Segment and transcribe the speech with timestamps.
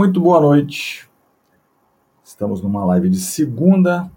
[0.00, 1.10] Muito boa noite.
[2.24, 4.10] Estamos numa live de segunda.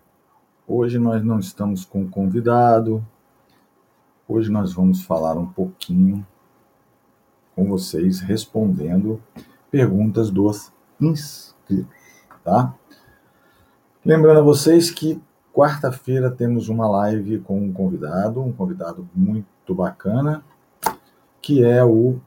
[0.66, 3.06] Hoje nós não estamos com convidado.
[4.26, 6.26] Hoje nós vamos falar um pouquinho
[7.54, 9.22] com vocês respondendo
[9.70, 10.72] perguntas dos
[11.02, 11.94] inscritos,
[12.46, 12.74] tá?
[14.06, 15.22] Lembrando a vocês que
[15.54, 20.46] quarta-feira temos uma live com um convidado, um convidado muito bacana,
[21.42, 22.22] que é o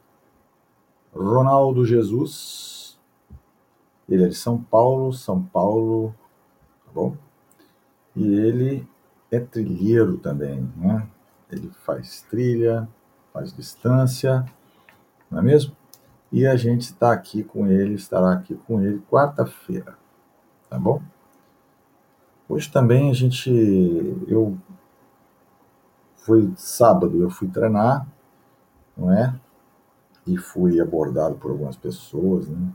[1.14, 2.75] Ronaldo Jesus.
[4.08, 6.14] Ele é de São Paulo, São Paulo,
[6.84, 7.16] tá bom?
[8.14, 8.88] E ele
[9.30, 11.08] é trilheiro também, né?
[11.50, 12.88] Ele faz trilha,
[13.32, 14.44] faz distância,
[15.30, 15.76] não é mesmo?
[16.32, 19.96] E a gente está aqui com ele, estará aqui com ele quarta-feira,
[20.68, 21.00] tá bom?
[22.48, 23.50] Hoje também a gente,
[24.28, 24.56] eu
[26.16, 28.06] foi sábado, eu fui treinar,
[28.96, 29.38] não é?
[30.26, 32.68] e fui abordado por algumas pessoas, né,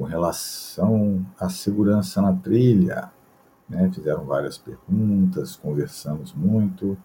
[0.00, 3.12] com relação à segurança na trilha.
[3.68, 6.96] Né, fizeram várias perguntas, conversamos muito,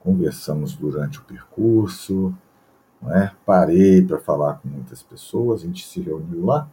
[0.00, 2.34] conversamos durante o percurso,
[3.00, 6.68] né, parei para falar com muitas pessoas, a gente se reuniu lá,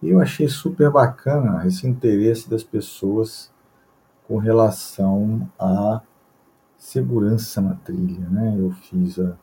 [0.00, 3.52] e eu achei super bacana esse interesse das pessoas
[4.28, 6.00] com relação à
[6.78, 8.28] segurança na trilha.
[8.30, 8.54] Né?
[8.56, 9.36] Eu fiz a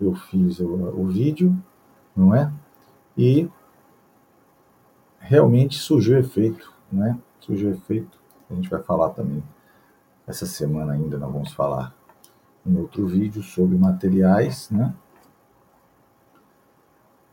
[0.00, 1.54] eu fiz o, o vídeo,
[2.16, 2.50] não é?
[3.18, 3.50] E
[5.30, 7.16] realmente surgiu efeito, não é?
[7.38, 8.18] Surgiu efeito.
[8.50, 9.40] A gente vai falar também
[10.26, 11.94] essa semana ainda, nós vamos falar
[12.66, 14.92] em outro vídeo sobre materiais, né?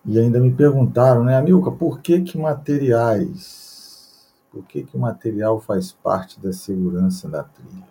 [0.06, 4.32] E ainda me perguntaram, né, Amilca, por que que materiais?
[4.52, 7.88] Por que que o material faz parte da segurança da trilha?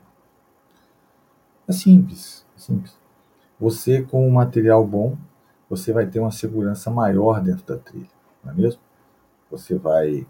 [1.66, 2.96] É simples, é simples.
[3.58, 5.18] Você, com um material bom,
[5.68, 8.06] você vai ter uma segurança maior dentro da trilha,
[8.44, 8.85] não é mesmo?
[9.56, 10.26] Você vai,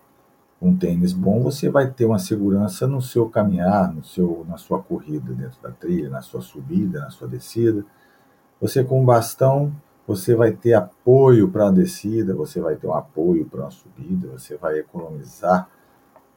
[0.61, 4.57] com um tênis bom, você vai ter uma segurança no seu caminhar, no seu, na
[4.57, 7.85] sua corrida dentro da trilha, na sua subida, na sua descida.
[8.61, 9.73] Você, com um bastão,
[10.07, 14.29] você vai ter apoio para a descida, você vai ter um apoio para uma subida,
[14.29, 15.69] você vai economizar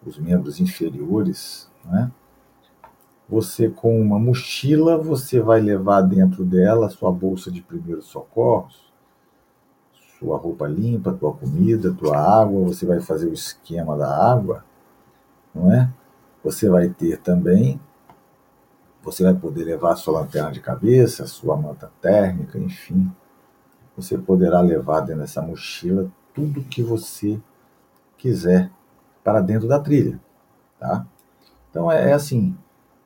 [0.05, 2.11] os membros inferiores, não é?
[3.29, 8.88] Você com uma mochila, você vai levar dentro dela sua bolsa de primeiros socorros,
[10.19, 14.66] sua roupa limpa, tua comida, tua água, você vai fazer o esquema da água,
[15.56, 15.90] não é?
[16.44, 17.80] Você vai ter também,
[19.02, 23.09] você vai poder levar sua lanterna de cabeça, sua manta térmica, enfim.
[23.96, 27.40] Você poderá levar dentro dessa mochila tudo que você
[28.18, 28.69] quiser
[29.24, 30.19] para dentro da trilha,
[30.78, 31.08] tá?
[31.69, 32.58] Então é, é assim,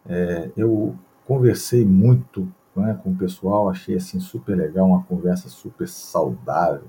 [0.07, 5.87] é, eu conversei muito né, com o pessoal, achei assim super legal, uma conversa super
[5.87, 6.87] saudável.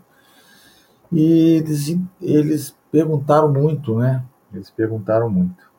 [1.15, 4.25] E eles, eles perguntaram muito, né?
[4.53, 5.71] Eles perguntaram muito.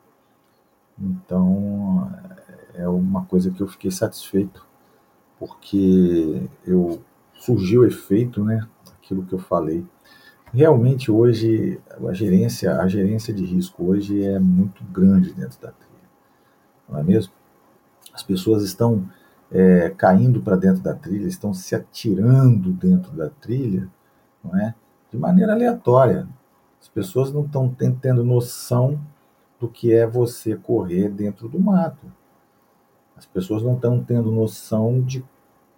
[0.97, 2.09] Então,
[2.73, 4.65] é uma coisa que eu fiquei satisfeito,
[5.37, 7.01] porque eu
[7.33, 8.65] surgiu o efeito, né?
[8.97, 9.85] Aquilo que eu falei.
[10.53, 15.73] Realmente hoje a gerência, a gerência de risco hoje é muito grande dentro da
[16.87, 17.33] não é mesmo?
[18.13, 19.09] As pessoas estão
[19.51, 23.89] é, caindo para dentro da trilha, estão se atirando dentro da trilha,
[24.43, 24.73] não é?
[25.15, 26.27] De maneira aleatória.
[26.81, 28.99] As pessoas não estão tendo noção
[29.57, 32.05] do que é você correr dentro do mato.
[33.15, 35.23] As pessoas não estão tendo noção de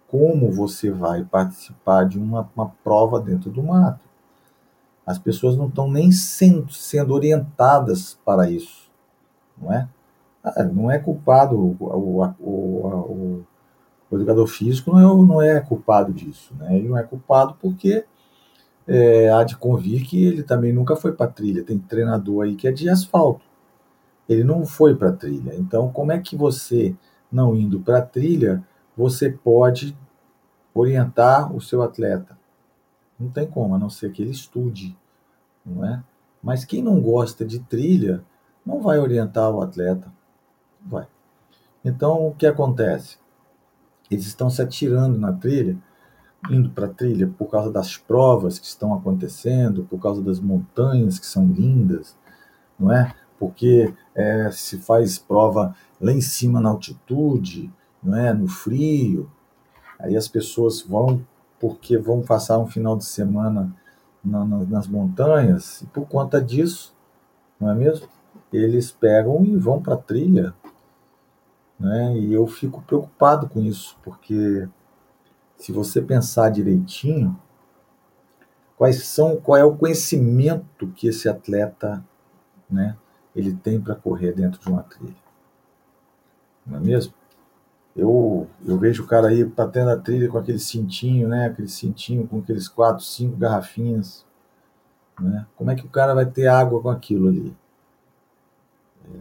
[0.08, 4.00] como você vai participar de uma, uma prova dentro do mato.
[5.06, 8.90] As pessoas não estão nem sendo, sendo orientadas para isso,
[9.56, 9.88] não é?
[10.42, 13.44] Ah, não é culpado, o, o, o,
[14.10, 16.52] o educador físico não é, não é culpado disso.
[16.56, 16.76] Né?
[16.76, 18.04] Ele não é culpado porque
[18.88, 21.62] é, há de convir que ele também nunca foi para trilha.
[21.62, 23.44] Tem treinador aí que é de asfalto.
[24.26, 25.54] Ele não foi para trilha.
[25.54, 26.96] Então, como é que você,
[27.30, 28.64] não indo para trilha,
[28.96, 29.96] você pode
[30.74, 32.38] orientar o seu atleta?
[33.20, 34.96] Não tem como, a não ser que ele estude,
[35.64, 36.02] não é?
[36.42, 38.24] Mas quem não gosta de trilha
[38.64, 40.10] não vai orientar o atleta.
[40.80, 41.06] Vai.
[41.84, 43.18] Então, o que acontece?
[44.10, 45.76] Eles estão se atirando na trilha,
[46.50, 51.18] indo para a trilha por causa das provas que estão acontecendo, por causa das montanhas
[51.18, 52.16] que são lindas,
[52.78, 53.14] não é?
[53.38, 57.70] Porque é, se faz prova lá em cima na altitude,
[58.02, 58.32] não é?
[58.32, 59.30] No frio,
[59.98, 61.24] aí as pessoas vão
[61.60, 63.74] porque vão passar um final de semana
[64.24, 66.94] na, na, nas montanhas e por conta disso,
[67.58, 68.08] não é mesmo?
[68.52, 70.54] Eles pegam e vão para a trilha
[71.78, 72.16] né?
[72.18, 74.68] E eu fico preocupado com isso, porque
[75.58, 77.38] se você pensar direitinho,
[78.76, 82.02] quais são, qual é o conhecimento que esse atleta,
[82.70, 82.96] né,
[83.34, 85.16] ele tem para correr dentro de uma trilha.
[86.64, 87.12] Não é mesmo?
[87.96, 91.46] Eu, eu vejo o cara aí batendo a trilha com aquele cintinho, né?
[91.46, 94.24] Aquele cintinho com aqueles quatro, cinco garrafinhas.
[95.18, 95.44] Né?
[95.56, 97.56] Como é que o cara vai ter água com aquilo ali?
[99.04, 99.18] É,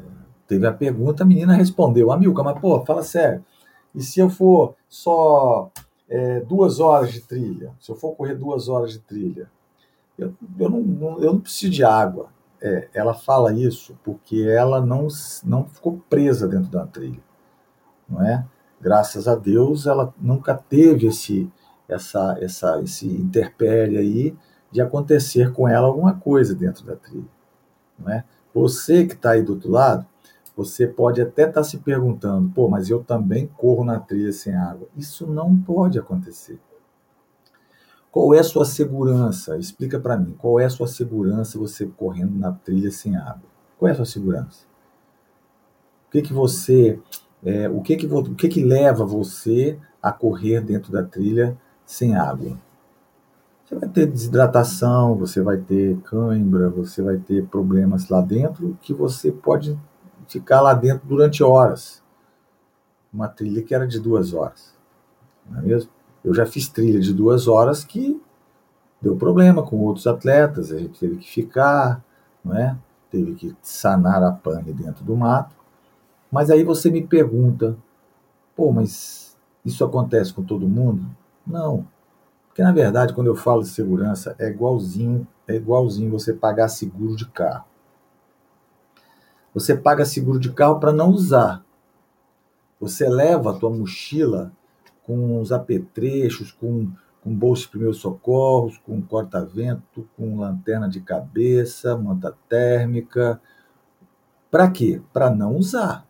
[0.48, 3.44] teve a pergunta, a menina respondeu, Amilca, mas pô, fala sério.
[3.96, 5.72] E se eu for só
[6.10, 9.50] é, duas horas de trilha, se eu for correr duas horas de trilha,
[10.18, 12.30] eu, eu, não, eu não preciso de água.
[12.60, 15.08] É, ela fala isso porque ela não,
[15.44, 17.22] não ficou presa dentro da trilha,
[18.10, 18.44] não é?
[18.82, 21.52] Graças a Deus, ela nunca teve esse,
[21.88, 24.36] essa, essa, esse interpério aí
[24.72, 27.30] de acontecer com ela alguma coisa dentro da trilha,
[27.98, 28.24] não é?
[28.54, 30.06] Você que está aí do outro lado,
[30.58, 34.56] você pode até estar tá se perguntando, pô, mas eu também corro na trilha sem
[34.56, 34.88] água.
[34.98, 36.60] Isso não pode acontecer.
[38.12, 39.56] Qual é a sua segurança?
[39.60, 40.34] Explica para mim.
[40.36, 43.44] Qual é a sua segurança você correndo na trilha sem água?
[43.78, 44.66] Qual é a sua segurança?
[46.08, 47.00] O que que você,
[47.46, 51.56] é, o que que o que que leva você a correr dentro da trilha
[51.86, 52.58] sem água?
[53.64, 58.94] Você vai ter desidratação, você vai ter cãibra, você vai ter problemas lá dentro que
[58.94, 59.78] você pode
[60.28, 62.04] ficar lá dentro durante horas.
[63.12, 64.76] Uma trilha que era de duas horas.
[65.50, 65.92] Não é mesmo?
[66.24, 68.22] Eu já fiz trilha de duas horas que
[69.02, 72.04] deu problema com outros atletas, a gente teve que ficar,
[72.44, 72.78] não é?
[73.10, 75.56] Teve que sanar a pane dentro do mato.
[76.32, 77.78] Mas aí você me pergunta,
[78.56, 81.06] pô, mas isso acontece com todo mundo?
[81.46, 81.88] Não.
[82.48, 87.16] Porque na verdade, quando eu falo de segurança, é igualzinho, é igualzinho você pagar seguro
[87.16, 87.67] de carro.
[89.58, 91.66] Você paga seguro de carro para não usar.
[92.80, 94.52] Você leva a tua mochila
[95.02, 96.92] com os apetrechos, com,
[97.24, 103.42] com bolsa de primeiros socorros, com corta-vento, com lanterna de cabeça, manta térmica.
[104.52, 105.02] Para quê?
[105.12, 106.08] Para não usar.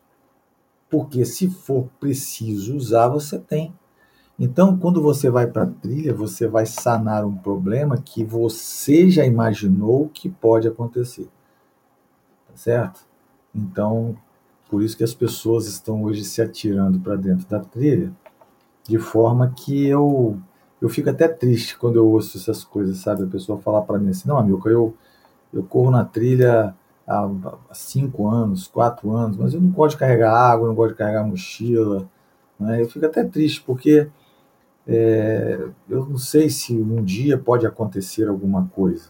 [0.90, 3.74] Porque se for preciso usar, você tem.
[4.38, 9.26] Então, quando você vai para a trilha, você vai sanar um problema que você já
[9.26, 11.30] imaginou que pode acontecer.
[12.50, 13.07] Tá certo?
[13.58, 14.16] Então,
[14.70, 18.14] por isso que as pessoas estão hoje se atirando para dentro da trilha,
[18.84, 20.40] de forma que eu
[20.82, 23.24] eu fico até triste quando eu ouço essas coisas, sabe?
[23.24, 24.94] A pessoa falar para mim assim, não, amigo, eu,
[25.52, 26.76] eu corro na trilha
[27.08, 27.28] há
[27.74, 31.26] cinco anos, quatro anos, mas eu não gosto de carregar água, não gosto de carregar
[31.26, 32.08] mochila.
[32.60, 32.82] Né?
[32.82, 34.08] Eu fico até triste, porque
[34.88, 39.10] é, eu não sei se um dia pode acontecer alguma coisa.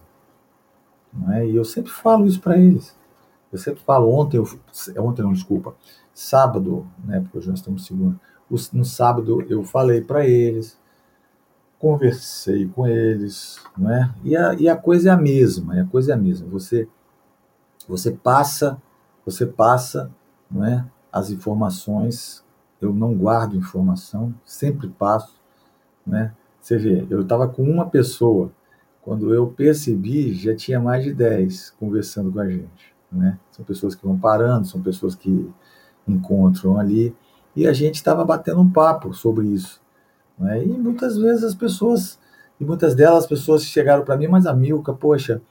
[1.14, 1.48] Né?
[1.48, 2.96] E eu sempre falo isso para eles.
[3.52, 4.46] Eu sempre falo, ontem, eu,
[5.00, 5.76] ontem não, desculpa,
[6.14, 8.20] sábado, né, porque hoje nós estamos segunda,
[8.74, 10.78] no sábado eu falei para eles,
[11.80, 14.14] conversei com eles, não é?
[14.24, 16.48] E a, e a coisa é a mesma, a coisa é a mesma.
[16.50, 16.88] Você,
[17.88, 18.82] você passa,
[19.26, 20.12] você passa,
[20.50, 20.86] não é?
[21.12, 22.44] As informações,
[22.82, 25.40] eu não guardo informação, sempre passo,
[26.06, 26.34] né?
[26.60, 28.52] Você vê, eu estava com uma pessoa,
[29.02, 32.97] quando eu percebi, já tinha mais de 10 conversando com a gente.
[33.12, 33.38] Né?
[33.51, 35.50] São pessoas que vão parando, são pessoas que
[36.08, 37.15] encontram ali.
[37.55, 39.82] E a gente estava batendo um papo sobre isso.
[40.38, 40.63] Né?
[40.63, 42.20] E muitas vezes as pessoas,
[42.60, 45.41] e muitas delas as pessoas chegaram para mim, mas a Milka, poxa,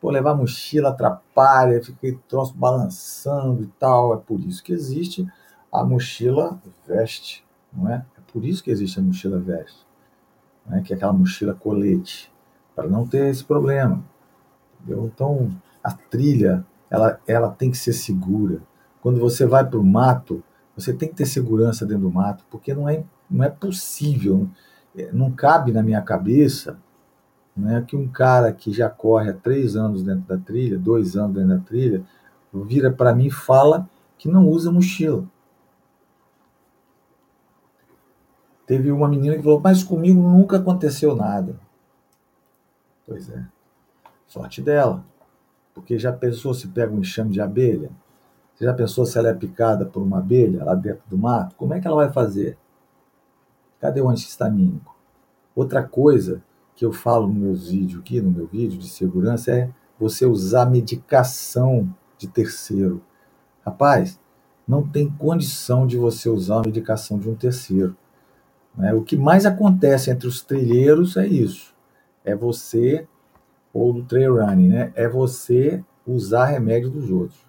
[0.00, 4.14] pô, levar mochila atrapalha, fiquei troço balançando e tal.
[4.14, 5.26] É por isso que existe
[5.72, 8.04] a mochila veste, não é?
[8.16, 9.86] É por isso que existe a mochila veste,
[10.66, 10.82] né?
[10.82, 12.32] que é aquela mochila colete,
[12.74, 14.02] para não ter esse problema.
[14.80, 15.10] Entendeu?
[15.12, 15.50] Então,
[15.82, 18.62] a trilha ela, ela tem que ser segura.
[19.00, 20.42] Quando você vai para o mato,
[20.76, 24.48] você tem que ter segurança dentro do mato, porque não é, não é possível,
[24.96, 26.78] é, não cabe na minha cabeça
[27.56, 31.34] né, que um cara que já corre há três anos dentro da trilha, dois anos
[31.34, 32.04] dentro da trilha,
[32.52, 33.88] vira para mim e fala
[34.18, 35.24] que não usa mochila.
[38.66, 41.58] Teve uma menina que falou, mas comigo nunca aconteceu nada.
[43.06, 43.46] Pois é,
[44.26, 45.04] sorte dela.
[45.76, 47.90] Porque já pensou se pega um enxame de abelha?
[48.54, 51.54] Você já pensou se ela é picada por uma abelha lá dentro do mato?
[51.54, 52.56] Como é que ela vai fazer?
[53.78, 54.96] Cadê o antihistamínico?
[55.54, 56.42] Outra coisa
[56.74, 60.64] que eu falo no meus vídeos aqui, no meu vídeo de segurança, é você usar
[60.64, 63.02] medicação de terceiro.
[63.62, 64.18] Rapaz,
[64.66, 67.94] não tem condição de você usar a medicação de um terceiro.
[68.74, 68.94] Né?
[68.94, 71.74] O que mais acontece entre os trilheiros é isso.
[72.24, 73.06] É você
[73.76, 74.92] ou do trail running, né?
[74.94, 77.44] É você usar remédio dos outros.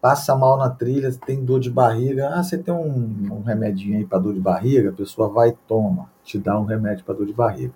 [0.00, 2.28] Passa mal na trilha, tem dor de barriga.
[2.28, 4.90] Ah, você tem um, um remedinho aí para dor de barriga?
[4.90, 7.72] A pessoa vai toma, te dá um remédio para dor de barriga.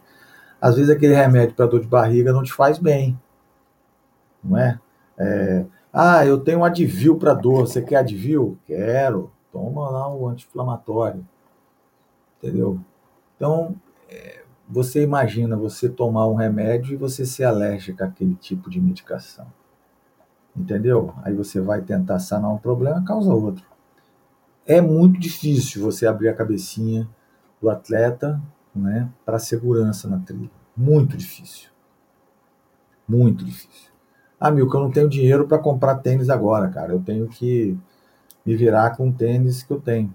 [0.60, 3.18] Às vezes aquele remédio para dor de barriga não te faz bem,
[4.42, 4.78] não é?
[5.18, 8.56] é ah, eu tenho um Advil para dor, você quer Advil?
[8.66, 9.30] Quero.
[9.52, 11.26] Toma lá o anti-inflamatório.
[12.38, 12.80] Entendeu?
[13.36, 13.76] Então,
[14.08, 19.46] é, você imagina você tomar um remédio e você ser alérgico àquele tipo de medicação.
[20.56, 21.14] Entendeu?
[21.22, 23.64] Aí você vai tentar sanar um problema, causa outro.
[24.66, 27.08] É muito difícil você abrir a cabecinha
[27.60, 28.40] do atleta
[28.74, 30.50] né, para segurança na trilha.
[30.76, 31.70] Muito difícil.
[33.08, 33.90] Muito difícil.
[34.38, 36.92] Ah, Milka, eu não tenho dinheiro para comprar tênis agora, cara.
[36.92, 37.78] Eu tenho que
[38.44, 40.12] me virar com o tênis que eu tenho.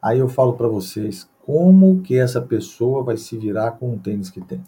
[0.00, 4.30] Aí eu falo para vocês como que essa pessoa vai se virar com o tênis
[4.30, 4.62] que tem.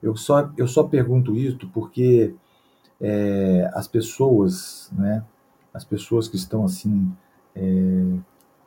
[0.00, 2.32] Eu só, eu só pergunto isso porque
[3.00, 5.24] é, as pessoas, né,
[5.74, 7.10] as pessoas que estão assim
[7.56, 8.14] é,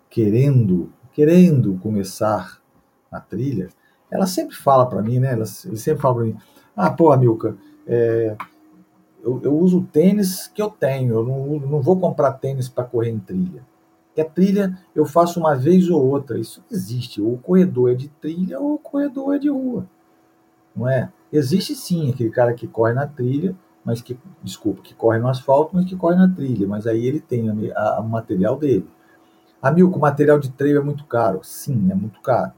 [0.10, 2.62] querendo, querendo começar
[3.10, 3.70] a trilha,
[4.12, 5.32] ela sempre fala para mim, né?
[5.32, 6.38] Elas, sempre falam para mim,
[6.76, 7.56] ah, pô, Milka,
[7.88, 8.36] é,
[9.24, 12.84] eu, eu, uso o tênis que eu tenho, eu não, não vou comprar tênis para
[12.84, 13.64] correr em trilha.
[14.14, 17.20] Porque a trilha eu faço uma vez ou outra, isso existe.
[17.20, 19.90] Ou o corredor é de trilha ou o corredor é de rua.
[20.76, 21.12] Não é?
[21.32, 25.76] Existe sim aquele cara que corre na trilha, mas que, desculpa, que corre no asfalto,
[25.76, 26.68] mas que corre na trilha.
[26.68, 28.88] Mas aí ele tem o material dele.
[29.60, 31.40] Amigo, o material de treino é muito caro.
[31.42, 32.52] Sim, é muito caro.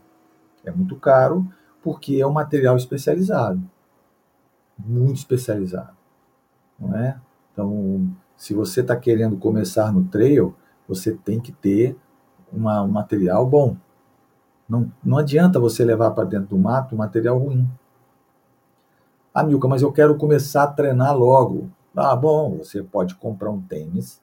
[0.66, 1.48] É muito caro
[1.82, 3.62] porque é um material especializado.
[4.78, 5.96] Muito especializado.
[6.78, 7.18] Não é?
[7.54, 10.54] Então, se você está querendo começar no trail,
[10.88, 11.98] você tem que ter
[12.51, 13.75] uma, um material bom.
[14.68, 17.70] Não, não adianta você levar para dentro do mato um material ruim.
[19.34, 21.70] Ah, Milka, mas eu quero começar a treinar logo.
[21.96, 24.22] Ah, bom, você pode comprar um tênis.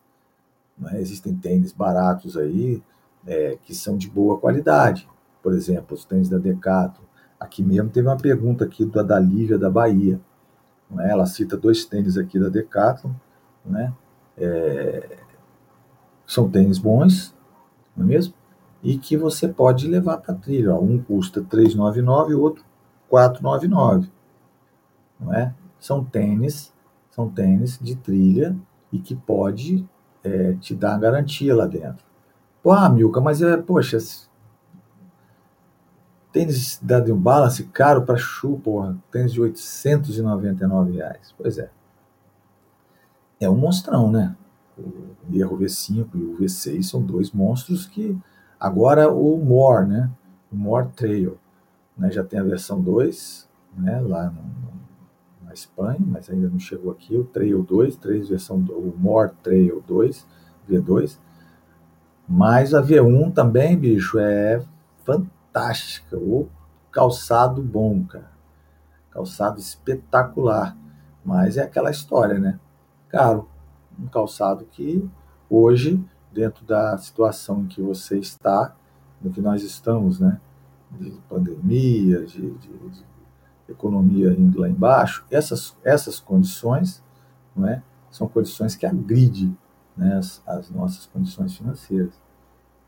[0.76, 1.00] Né?
[1.00, 2.83] Existem tênis baratos aí
[3.26, 5.09] é, que são de boa qualidade.
[5.42, 7.04] Por exemplo, os tênis da Decathlon.
[7.38, 10.21] Aqui mesmo teve uma pergunta aqui da, da Lívia da Bahia.
[10.90, 11.11] Né?
[11.11, 13.12] Ela cita dois tênis aqui da Decathlon.
[13.64, 13.92] Né?
[14.37, 15.19] É,
[16.33, 17.35] são tênis bons,
[17.97, 18.35] não é mesmo?
[18.83, 20.75] E que você pode levar para trilha.
[20.75, 22.65] Um custa R$ 3,99 e o outro
[23.11, 24.09] R$ 4,99
[25.23, 25.55] não é?
[25.79, 26.73] São tênis,
[27.11, 28.57] são tênis de trilha
[28.93, 29.87] e que pode
[30.23, 32.05] é, te dar garantia lá dentro.
[32.62, 33.99] Pô, ah, Milka, mas é, poxa,
[36.33, 41.35] tênis da New Balance caro para chu, porra, tênis de 899 reais.
[41.37, 41.71] Pois é.
[43.41, 44.37] É um monstrão, né?
[44.83, 48.19] O Erro V5 e o V6 são dois monstros que
[48.59, 50.11] agora o More, né?
[50.51, 51.39] O More Trail,
[51.97, 52.11] né?
[52.11, 54.01] Já tem a versão 2, né?
[54.01, 54.43] Lá no,
[55.47, 59.83] na Espanha, mas ainda não chegou aqui, o Trail 2, 3 versão, o More Trail
[59.87, 60.27] 2,
[60.69, 61.19] V2.
[62.29, 64.62] Mas a V1 também, bicho, é
[65.05, 66.17] fantástica.
[66.17, 66.49] O
[66.91, 68.33] calçado bom, cara.
[69.11, 70.77] Calçado espetacular.
[71.25, 72.59] Mas é aquela história, né?
[73.09, 73.49] Caro.
[74.01, 75.09] Um calçado que
[75.49, 78.75] hoje, dentro da situação em que você está,
[79.21, 80.41] no que nós estamos, né?
[80.91, 83.05] De pandemia, de, de, de
[83.69, 87.03] economia indo lá embaixo, essas, essas condições
[87.57, 89.57] não é, são condições que agridem
[89.97, 92.15] né, as, as nossas condições financeiras.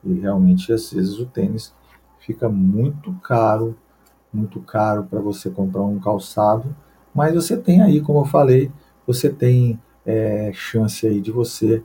[0.03, 1.75] E realmente, às vezes, o tênis
[2.19, 3.77] fica muito caro,
[4.33, 6.75] muito caro para você comprar um calçado,
[7.15, 8.71] mas você tem aí, como eu falei,
[9.07, 11.83] você tem é, chance aí de você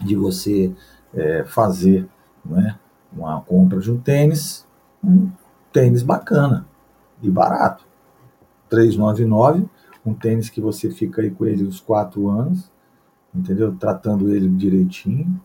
[0.00, 0.72] de você
[1.12, 2.08] é, fazer
[2.44, 2.78] né,
[3.12, 4.66] uma compra de um tênis,
[5.02, 5.30] um
[5.72, 6.66] tênis bacana
[7.22, 7.86] e barato.
[8.68, 9.66] 399,
[10.04, 12.70] um tênis que você fica aí com ele uns quatro anos,
[13.34, 13.74] entendeu?
[13.74, 15.40] Tratando ele direitinho,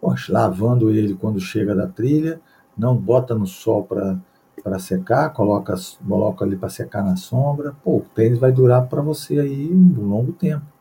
[0.00, 2.40] poxa, lavando ele quando chega da trilha,
[2.76, 5.74] não bota no sol para secar, coloca,
[6.06, 7.74] coloca ali para secar na sombra.
[7.84, 10.75] Pô, o tênis vai durar para você aí um longo tempo.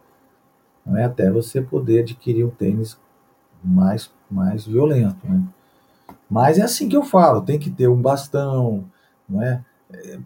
[0.86, 3.00] Não é até você poder adquirir um tênis
[3.63, 5.44] mais, mais violento, né?
[6.30, 8.86] Mas é assim que eu falo, tem que ter um bastão,
[9.27, 9.63] não é?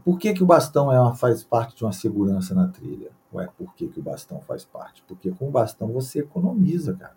[0.04, 3.12] Por que, que o bastão é uma, faz parte de uma segurança na trilha?
[3.34, 5.04] Ué, por que, que o bastão faz parte?
[5.08, 7.14] Porque com o bastão você economiza, cara.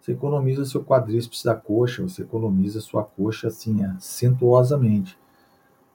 [0.00, 5.18] Você economiza seu quadríceps da coxa, você economiza sua coxa assim, acentuosamente.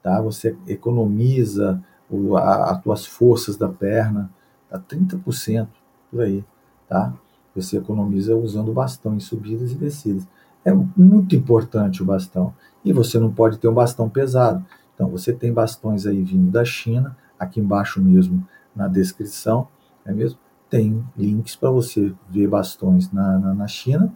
[0.02, 0.20] Tá?
[0.20, 4.30] Você economiza o, a, as tuas forças da perna,
[4.68, 4.78] tá?
[4.78, 5.68] 30%
[6.10, 6.44] por aí.
[6.92, 7.10] Tá?
[7.56, 10.28] Você economiza usando o bastão em subidas e descidas.
[10.62, 12.54] É muito importante o bastão.
[12.84, 14.62] E você não pode ter um bastão pesado.
[14.94, 18.46] Então, você tem bastões aí vindo da China, aqui embaixo mesmo
[18.76, 19.68] na descrição,
[20.04, 20.38] é mesmo?
[20.68, 24.12] Tem links para você ver bastões na, na, na, China,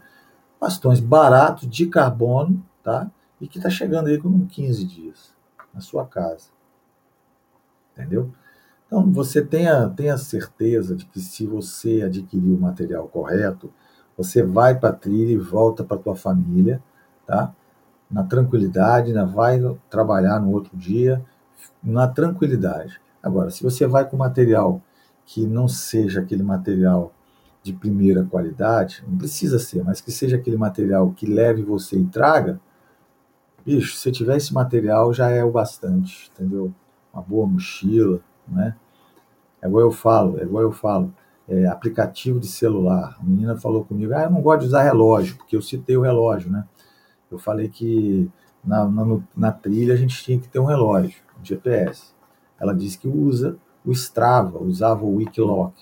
[0.61, 3.11] bastões baratos de carbono, tá?
[3.41, 5.35] E que está chegando aí com 15 dias,
[5.73, 6.51] na sua casa.
[7.95, 8.31] Entendeu?
[8.87, 13.73] Então, você tenha, tenha certeza de que se você adquirir o material correto,
[14.17, 16.83] você vai para a trilha e volta para a tua família,
[17.27, 17.53] tá?
[18.11, 19.25] Na tranquilidade, né?
[19.25, 21.23] vai trabalhar no outro dia,
[21.83, 23.01] na tranquilidade.
[23.23, 24.81] Agora, se você vai com material
[25.25, 27.13] que não seja aquele material
[27.63, 32.07] de primeira qualidade, não precisa ser, mas que seja aquele material que leve você e
[32.07, 32.61] traga,
[33.65, 36.73] bicho, se tiver esse material já é o bastante, entendeu?
[37.13, 38.77] Uma boa mochila, né?
[39.61, 41.13] É igual eu falo, é igual eu falo,
[41.49, 43.17] é, aplicativo de celular.
[43.21, 46.03] A menina falou comigo, ah, eu não gosto de usar relógio, porque eu citei o
[46.03, 46.65] relógio, né?
[47.31, 48.31] Eu falei que
[48.65, 52.15] na, na, na trilha a gente tinha que ter um relógio, um GPS.
[52.61, 55.75] Ela disse que usa o Strava, usava o Wikiloc.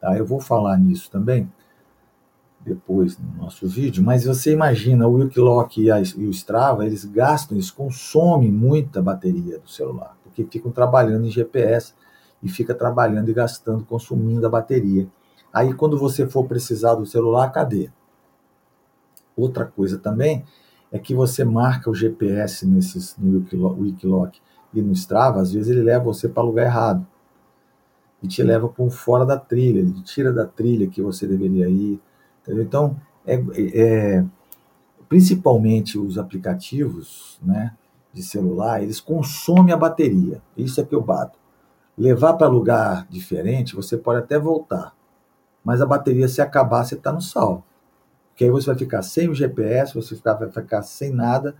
[0.00, 0.16] Tá?
[0.16, 1.50] Eu vou falar nisso também
[2.64, 7.04] depois no nosso vídeo, mas você imagina o Wikiloc e, a, e o Strava, eles
[7.04, 11.92] gastam, eles consomem muita bateria do celular, porque ficam trabalhando em GPS
[12.42, 15.08] e fica trabalhando e gastando, consumindo a bateria.
[15.52, 17.90] Aí quando você for precisar do celular, cadê?
[19.36, 20.44] Outra coisa também
[20.90, 23.44] é que você marca o GPS nesses, no
[23.78, 24.36] Wikiloc
[24.74, 27.06] e no Strava, às vezes ele leva você para lugar errado
[28.22, 32.00] e te leva por fora da trilha, ele tira da trilha que você deveria ir.
[32.42, 32.62] Entendeu?
[32.62, 32.96] Então,
[33.26, 33.42] é,
[33.74, 34.24] é,
[35.08, 37.74] principalmente os aplicativos né,
[38.12, 40.40] de celular, eles consomem a bateria.
[40.56, 41.38] Isso é que eu bato.
[41.96, 44.94] Levar para lugar diferente, você pode até voltar,
[45.64, 47.64] mas a bateria, se acabar, você está no sal.
[48.30, 51.54] Porque aí você vai ficar sem o GPS, você vai ficar sem nada.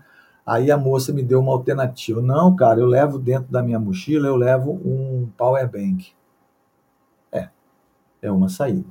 [0.45, 2.21] Aí a moça me deu uma alternativa.
[2.21, 6.13] Não, cara, eu levo dentro da minha mochila, eu levo um power bank
[8.23, 8.87] é uma saída,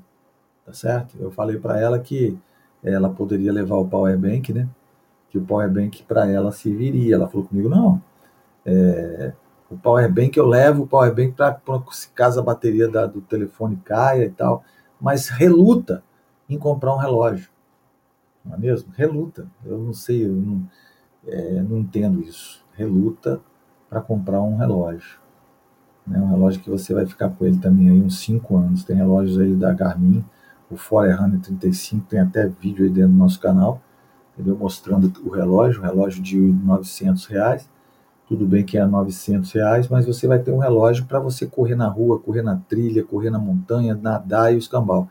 [0.64, 1.16] tá certo?
[1.18, 2.38] Eu falei para ela que
[2.84, 4.68] ela poderia levar o power bank, né?
[5.30, 7.14] Que o power bank para ela serviria.
[7.14, 8.02] Ela falou comigo, não,
[8.66, 9.32] é,
[9.72, 13.20] o power bank eu levo o power bank para se caso a bateria da, do
[13.20, 14.62] telefone caia e tal,
[15.00, 16.02] mas reluta
[16.48, 17.48] em comprar um relógio,
[18.44, 18.92] não é mesmo?
[18.94, 19.46] Reluta.
[19.64, 20.68] Eu não sei, eu não,
[21.26, 22.64] é, não entendo isso.
[22.74, 23.40] Reluta
[23.88, 25.20] para comprar um relógio.
[26.06, 26.18] Né?
[26.20, 28.84] Um relógio que você vai ficar com ele também aí uns 5 anos.
[28.84, 30.24] Tem relógios aí da Garmin,
[30.70, 33.80] o Forerunner 35, tem até vídeo aí dentro do nosso canal,
[34.32, 34.56] entendeu?
[34.56, 37.68] mostrando o relógio, um relógio de 900 reais.
[38.32, 41.74] Tudo bem que é 900 reais, mas você vai ter um relógio para você correr
[41.74, 45.06] na rua, correr na trilha, correr na montanha, nadar e o escambau.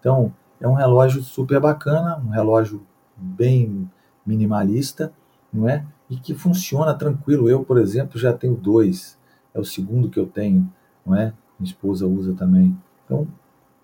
[0.00, 2.84] Então, é um relógio super bacana, um relógio
[3.16, 3.88] bem
[4.26, 5.12] minimalista,
[5.52, 5.86] não é?
[6.10, 7.48] E que funciona tranquilo.
[7.48, 9.16] Eu, por exemplo, já tenho dois
[9.54, 10.68] é o segundo que eu tenho,
[11.06, 11.32] não é?
[11.60, 12.76] Minha esposa usa também.
[13.04, 13.28] Então,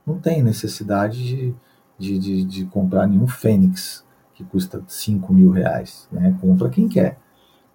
[0.04, 1.54] não tem necessidade de,
[1.96, 6.08] de, de, de comprar nenhum Fênix que custa 5 mil reais.
[6.10, 6.36] Né?
[6.40, 7.21] Compra quem quer.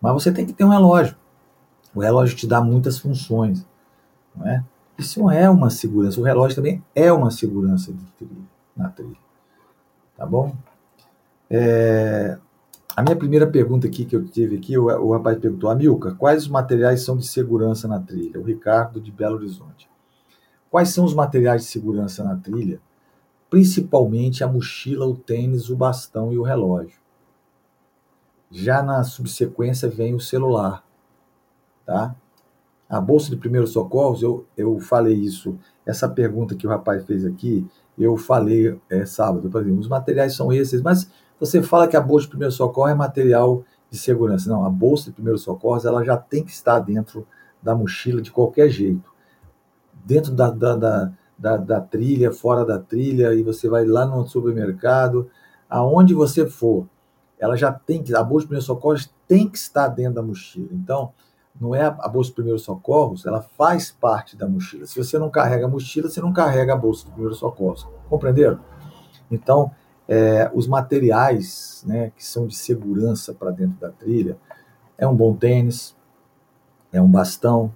[0.01, 1.15] Mas você tem que ter um relógio.
[1.93, 3.65] O relógio te dá muitas funções.
[4.35, 4.63] Não é?
[4.97, 6.19] Isso é uma segurança.
[6.19, 8.41] O relógio também é uma segurança de trilha,
[8.75, 9.17] na trilha.
[10.15, 10.55] Tá bom?
[11.49, 12.37] É,
[12.95, 16.43] a minha primeira pergunta aqui que eu tive aqui, o, o rapaz perguntou, Amilca, quais
[16.43, 18.39] os materiais são de segurança na trilha?
[18.39, 19.87] O Ricardo de Belo Horizonte.
[20.69, 22.79] Quais são os materiais de segurança na trilha?
[23.49, 26.99] Principalmente a mochila, o tênis, o bastão e o relógio.
[28.49, 30.83] Já na subsequência vem o celular,
[31.85, 32.15] tá?
[32.89, 37.25] A bolsa de primeiros socorros, eu, eu falei isso, essa pergunta que o rapaz fez
[37.25, 41.97] aqui, eu falei é, sábado, por exemplo, os materiais são esses, mas você fala que
[41.97, 44.49] a bolsa de primeiro socorro é material de segurança.
[44.49, 47.27] Não, a bolsa de primeiro socorro ela já tem que estar dentro
[47.61, 49.11] da mochila de qualquer jeito.
[50.05, 54.25] Dentro da, da, da, da, da trilha, fora da trilha, e você vai lá no
[54.27, 55.29] supermercado,
[55.69, 56.87] aonde você for,
[57.39, 60.69] ela já tem que, a bolsa de primeiros socorros tem que estar dentro da mochila.
[60.71, 61.11] Então,
[61.59, 64.85] não é a bolsa de primeiros socorros, ela faz parte da mochila.
[64.85, 67.87] Se você não carrega a mochila, você não carrega a bolsa de primeiros socorros.
[68.09, 68.59] Compreenderam?
[69.29, 69.71] Então,
[70.07, 74.37] é, os materiais né, que são de segurança para dentro da trilha
[74.97, 75.95] é um bom tênis,
[76.91, 77.73] é um bastão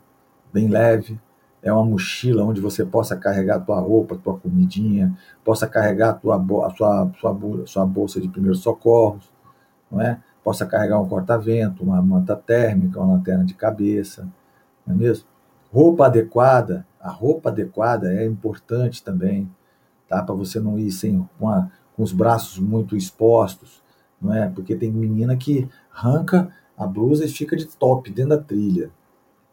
[0.54, 1.20] bem leve,
[1.62, 6.10] é uma mochila onde você possa carregar a tua roupa, a tua comidinha, possa carregar
[6.12, 9.31] a, tua, a sua, sua, sua bolsa de primeiros socorros,
[9.92, 10.20] não é?
[10.44, 14.28] possa carregar um corta-vento, uma manta térmica, uma lanterna de cabeça,
[14.86, 15.28] não é mesmo?
[15.72, 19.50] Roupa adequada, a roupa adequada é importante também,
[20.08, 20.22] tá?
[20.22, 23.82] Para você não ir sem uma, com os braços muito expostos,
[24.22, 24.50] não é?
[24.50, 28.92] Porque tem menina que arranca a blusa e fica de top dentro da trilha.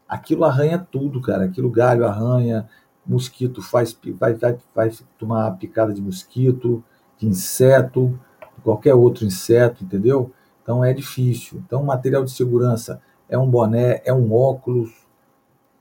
[0.07, 1.45] Aquilo arranha tudo, cara.
[1.45, 2.67] Aquilo galho arranha,
[3.05, 6.83] mosquito faz vai, vai, vai tomar picada de mosquito,
[7.17, 8.19] de inseto,
[8.63, 10.31] qualquer outro inseto, entendeu?
[10.61, 11.61] Então é difícil.
[11.65, 14.91] Então material de segurança é um boné, é um óculos,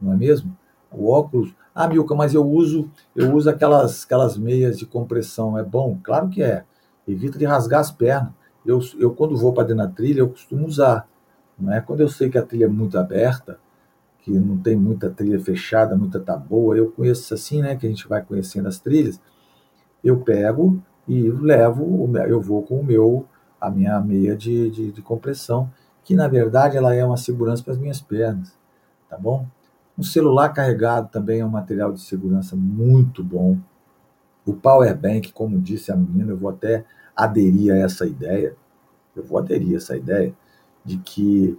[0.00, 0.56] não é mesmo?
[0.90, 1.54] O óculos.
[1.74, 5.58] Ah, Milka, mas eu uso, eu uso aquelas, aquelas meias de compressão.
[5.58, 5.98] É bom?
[6.02, 6.64] Claro que é.
[7.06, 8.32] Evita de rasgar as pernas.
[8.64, 11.08] Eu, eu quando vou para dentro da trilha, eu costumo usar.
[11.58, 11.80] Não é?
[11.80, 13.58] Quando eu sei que a trilha é muito aberta,
[14.22, 17.76] que não tem muita trilha fechada, muita tá boa, eu conheço assim, né?
[17.76, 19.20] Que a gente vai conhecendo as trilhas.
[20.02, 23.26] Eu pego e levo, eu vou com o meu,
[23.58, 25.70] a minha meia de, de, de compressão,
[26.04, 28.52] que na verdade ela é uma segurança para as minhas pernas,
[29.08, 29.46] tá bom?
[29.96, 33.58] Um celular carregado também é um material de segurança muito bom.
[34.46, 36.84] O power bank, como disse a menina, eu vou até
[37.16, 38.54] aderir a essa ideia.
[39.16, 40.32] Eu vou aderir a essa ideia
[40.84, 41.58] de que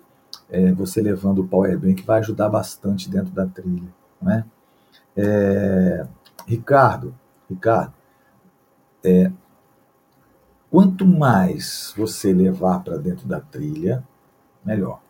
[0.49, 3.89] é, você levando o power bank vai ajudar bastante dentro da trilha,
[4.21, 4.45] né?
[5.17, 6.07] É,
[6.47, 7.13] Ricardo,
[7.49, 7.93] Ricardo,
[9.03, 9.31] é,
[10.69, 14.03] quanto mais você levar para dentro da trilha,
[14.63, 15.01] melhor.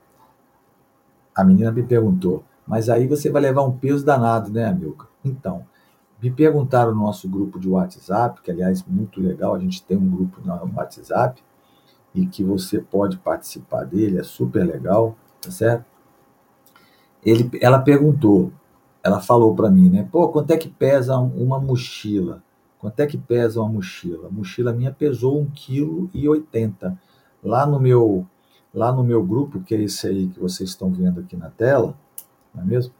[1.36, 5.08] A menina me perguntou, mas aí você vai levar um peso danado, né, Amilca?
[5.24, 5.66] Então,
[6.22, 10.10] me perguntaram no nosso grupo de WhatsApp, que aliás muito legal, a gente tem um
[10.10, 11.42] grupo no WhatsApp
[12.14, 15.86] e que você pode participar dele, é super legal, tá certo?
[17.24, 18.52] Ele, ela perguntou,
[19.04, 20.08] ela falou para mim, né?
[20.10, 22.42] Pô, quanto é que pesa uma mochila?
[22.80, 24.30] Quanto é que pesa uma mochila?
[24.30, 26.98] A mochila minha pesou 1,80 kg.
[27.44, 28.26] Lá no meu
[28.74, 31.96] lá no meu grupo, que é esse aí que vocês estão vendo aqui na tela,
[32.54, 32.94] não é mesmo?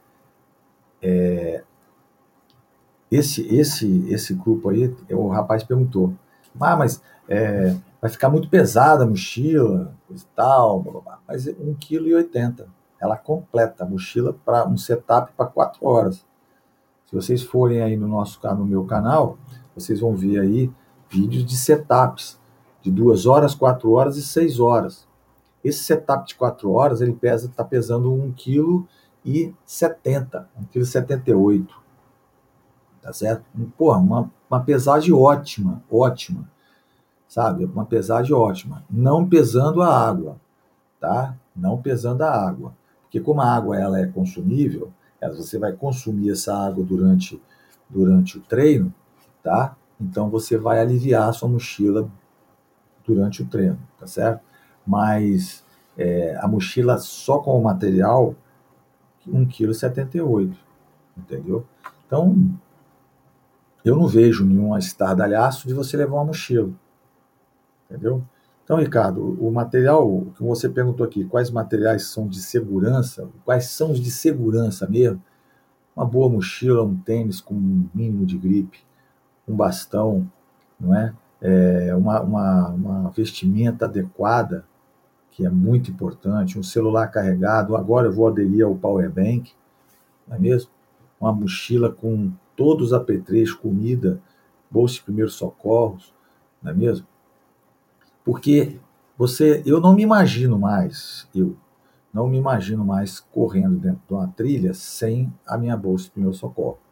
[1.02, 1.64] É,
[3.12, 6.14] esse, esse, esse grupo aí, o rapaz perguntou,
[6.60, 11.78] ah, mas é, vai ficar muito pesada a mochila, e tal, blá, blá, mas 1,80
[11.80, 12.66] kg.
[13.00, 16.26] Ela completa a mochila para um setup para 4 horas.
[17.06, 19.38] Se vocês forem aí no nosso no meu canal,
[19.80, 20.72] vocês vão ver aí
[21.10, 22.40] vídeos de setups
[22.82, 25.08] de 2 horas, 4 horas e 6 horas.
[25.64, 28.86] Esse setup de 4 horas, ele pesa, está pesando 1 kg
[29.26, 31.74] e 70, 1,78 kg.
[33.02, 33.44] Tá certo?
[33.78, 36.50] Porra, uma, uma pesagem ótima, ótima.
[37.28, 37.66] Sabe?
[37.66, 38.84] Uma pesagem ótima.
[38.90, 40.38] Não pesando a água,
[41.00, 41.36] tá?
[41.56, 42.74] Não pesando a água.
[43.04, 44.92] Porque como a água ela é consumível,
[45.36, 47.42] você vai consumir essa água durante,
[47.90, 48.94] durante o treino,
[49.44, 49.76] tá?
[50.00, 52.10] Então você vai aliviar a sua mochila
[53.06, 54.42] durante o treino, tá certo?
[54.86, 55.64] Mas
[55.98, 58.36] é, a mochila só com o material
[59.28, 60.58] 1,78 kg,
[61.18, 61.66] entendeu?
[62.06, 62.36] Então,
[63.84, 66.72] eu não vejo nenhum estardalhaço de você levar uma mochila,
[67.86, 68.24] entendeu?
[68.64, 73.92] Então, Ricardo, o material que você perguntou aqui, quais materiais são de segurança, quais são
[73.92, 75.22] os de segurança mesmo?
[75.96, 78.80] Uma boa mochila, um tênis com um mínimo de gripe,
[79.52, 80.30] um bastão,
[80.80, 81.14] não é?
[81.42, 84.66] é uma, uma, uma vestimenta adequada,
[85.32, 87.76] que é muito importante, um celular carregado.
[87.76, 89.52] Agora eu vou aderir ao Power Bank,
[90.28, 90.70] não é mesmo?
[91.20, 94.22] Uma mochila com todos os apetrechos, comida,
[94.70, 96.14] bolsa de primeiros socorros,
[96.62, 97.08] não é mesmo?
[98.24, 98.78] Porque
[99.18, 101.58] você, eu não me imagino mais, eu
[102.14, 106.38] não me imagino mais correndo dentro de uma trilha sem a minha bolsa de primeiros
[106.38, 106.89] socorros.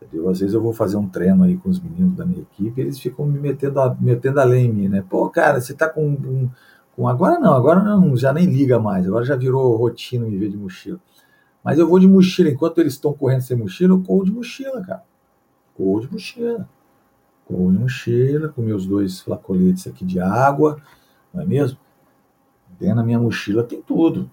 [0.00, 0.28] Entendeu?
[0.28, 2.98] Às vezes eu vou fazer um treino aí com os meninos da minha equipe, eles
[2.98, 5.04] ficam me metendo a, metendo a lei em mim, né?
[5.08, 6.50] Pô, cara, você tá com um,
[6.94, 10.50] com agora não, agora não, já nem liga mais, agora já virou rotina me ver
[10.50, 11.00] de mochila.
[11.64, 14.82] Mas eu vou de mochila, enquanto eles estão correndo sem mochila, eu corro de mochila,
[14.82, 15.02] cara.
[15.74, 16.68] Corro de mochila.
[17.44, 20.80] Corro de mochila, com meus dois flacoletes aqui de água,
[21.32, 21.78] não é mesmo?
[22.78, 24.30] Dentro da minha mochila tem tudo.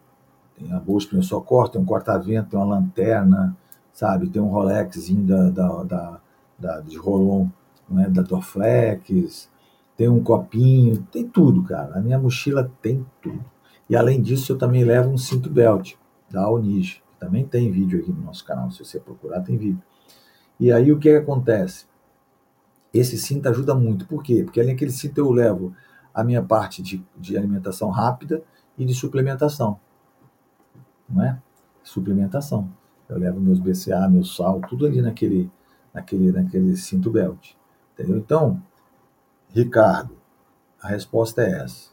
[0.57, 3.55] Tem a bolsa para meu socorro, tem um corta-vento, tem uma lanterna,
[3.93, 4.29] sabe?
[4.29, 6.21] Tem um Rolexzinho da, da, da,
[6.57, 7.47] da de Rolon,
[7.87, 8.09] não é?
[8.09, 9.49] da Dorflex,
[9.95, 11.97] tem um copinho, tem tudo, cara.
[11.97, 13.45] A minha mochila tem tudo.
[13.89, 15.93] E além disso, eu também levo um cinto belt
[16.29, 17.01] da Onish.
[17.19, 19.81] Também tem vídeo aqui no nosso canal, se você procurar, tem vídeo.
[20.59, 21.85] E aí o que, que acontece?
[22.93, 24.05] Esse cinto ajuda muito.
[24.05, 24.43] Por quê?
[24.43, 25.73] Porque além daquele cinto eu levo
[26.13, 28.43] a minha parte de, de alimentação rápida
[28.77, 29.79] e de suplementação.
[31.09, 31.41] Não é?
[31.83, 32.69] Suplementação.
[33.09, 35.51] Eu levo meus BCA, meu sal, tudo ali naquele,
[35.93, 37.53] naquele, naquele cinto belt.
[37.93, 38.17] Entendeu?
[38.17, 38.61] Então,
[39.49, 40.15] Ricardo,
[40.81, 41.91] a resposta é essa.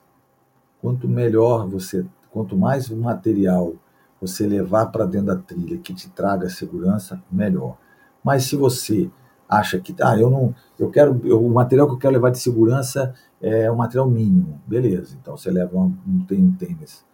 [0.81, 3.75] Quanto melhor você, quanto mais material
[4.21, 7.77] você levar para dentro da trilha que te traga segurança, melhor.
[8.23, 9.11] Mas se você
[9.49, 12.39] acha que, ah, eu não, eu quero, eu, o material que eu quero levar de
[12.39, 15.17] segurança é um material mínimo, beleza.
[15.21, 17.05] Então você leva um, um tênis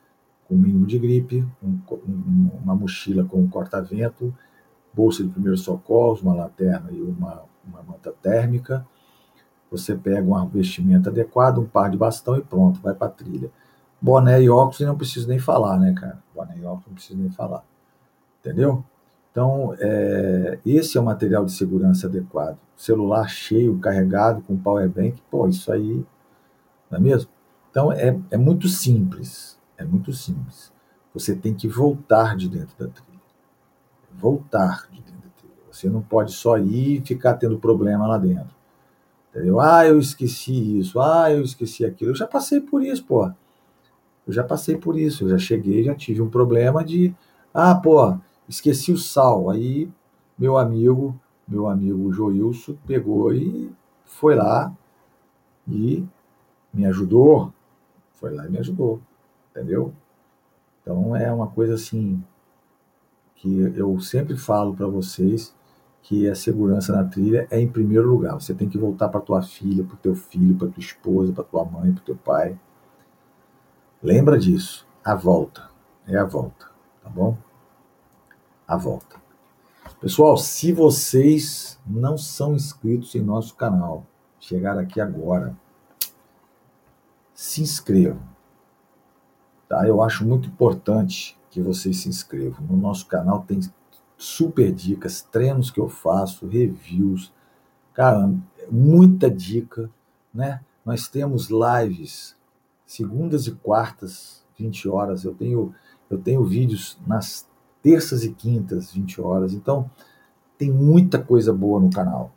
[0.49, 1.79] com mínimo de gripe, um,
[2.63, 4.35] uma mochila com um corta-vento,
[4.93, 8.87] bolsa de primeiros socorros, uma lanterna e uma, uma manta térmica
[9.71, 13.51] você pega uma vestimenta adequada, um par de bastão e pronto, vai para a trilha.
[14.01, 16.23] Boné e óculos não preciso nem falar, né, cara?
[16.35, 17.65] Boné e óculos não preciso nem falar.
[18.41, 18.85] Entendeu?
[19.31, 22.59] Então, é, esse é o material de segurança adequado.
[22.77, 26.05] Celular cheio, carregado, com power bank, pô, isso aí,
[26.91, 27.31] não é mesmo?
[27.71, 29.59] Então, é, é muito simples.
[29.79, 30.73] É muito simples.
[31.13, 33.21] Você tem que voltar de dentro da trilha.
[34.13, 35.55] Voltar de dentro da trilha.
[35.71, 38.55] Você não pode só ir e ficar tendo problema lá dentro.
[39.31, 39.61] Entendeu?
[39.61, 40.99] Ah, eu esqueci isso.
[41.01, 42.13] Ah, eu esqueci aquilo.
[42.13, 43.27] Eu já passei por isso, pô.
[44.27, 45.25] Eu já passei por isso.
[45.25, 47.15] Eu já cheguei, já tive um problema de.
[47.53, 49.51] Ah, pô, esqueci o sal.
[49.51, 49.89] Aí
[50.39, 53.73] meu amigo, meu amigo Joilson, pegou e
[54.05, 54.73] foi lá
[55.69, 56.05] e
[56.73, 57.53] me ajudou.
[58.13, 59.01] Foi lá e me ajudou.
[59.57, 59.95] Entendeu?
[60.83, 62.23] Então é uma coisa assim
[63.37, 65.55] que eu sempre falo para vocês
[66.03, 68.35] que a segurança na trilha é em primeiro lugar.
[68.35, 71.65] Você tem que voltar para tua filha, para teu filho, para tua esposa, para tua
[71.65, 72.61] mãe, para teu pai.
[74.03, 74.87] Lembra disso.
[75.03, 75.71] A volta
[76.07, 76.67] é a volta,
[77.03, 77.39] tá bom?
[78.69, 79.17] A volta.
[80.01, 84.07] Pessoal, se vocês não são inscritos em nosso canal,
[84.39, 85.57] chegar aqui agora,
[87.33, 88.36] se inscrevam.
[89.69, 89.87] Tá?
[89.87, 92.67] Eu acho muito importante que vocês se inscrevam.
[92.67, 93.61] No nosso canal tem
[94.17, 97.33] super dicas, treinos que eu faço, reviews,
[97.93, 98.33] cara,
[98.71, 99.91] muita dica,
[100.33, 100.61] né?
[100.85, 102.37] Nós temos lives
[102.87, 105.25] segundas e quartas, 20 horas.
[105.25, 105.75] Eu tenho
[106.09, 107.49] eu tenho vídeos nas
[107.83, 109.53] terças e quintas, 20 horas.
[109.53, 109.91] Então,
[110.57, 112.33] tem muita coisa boa no canal.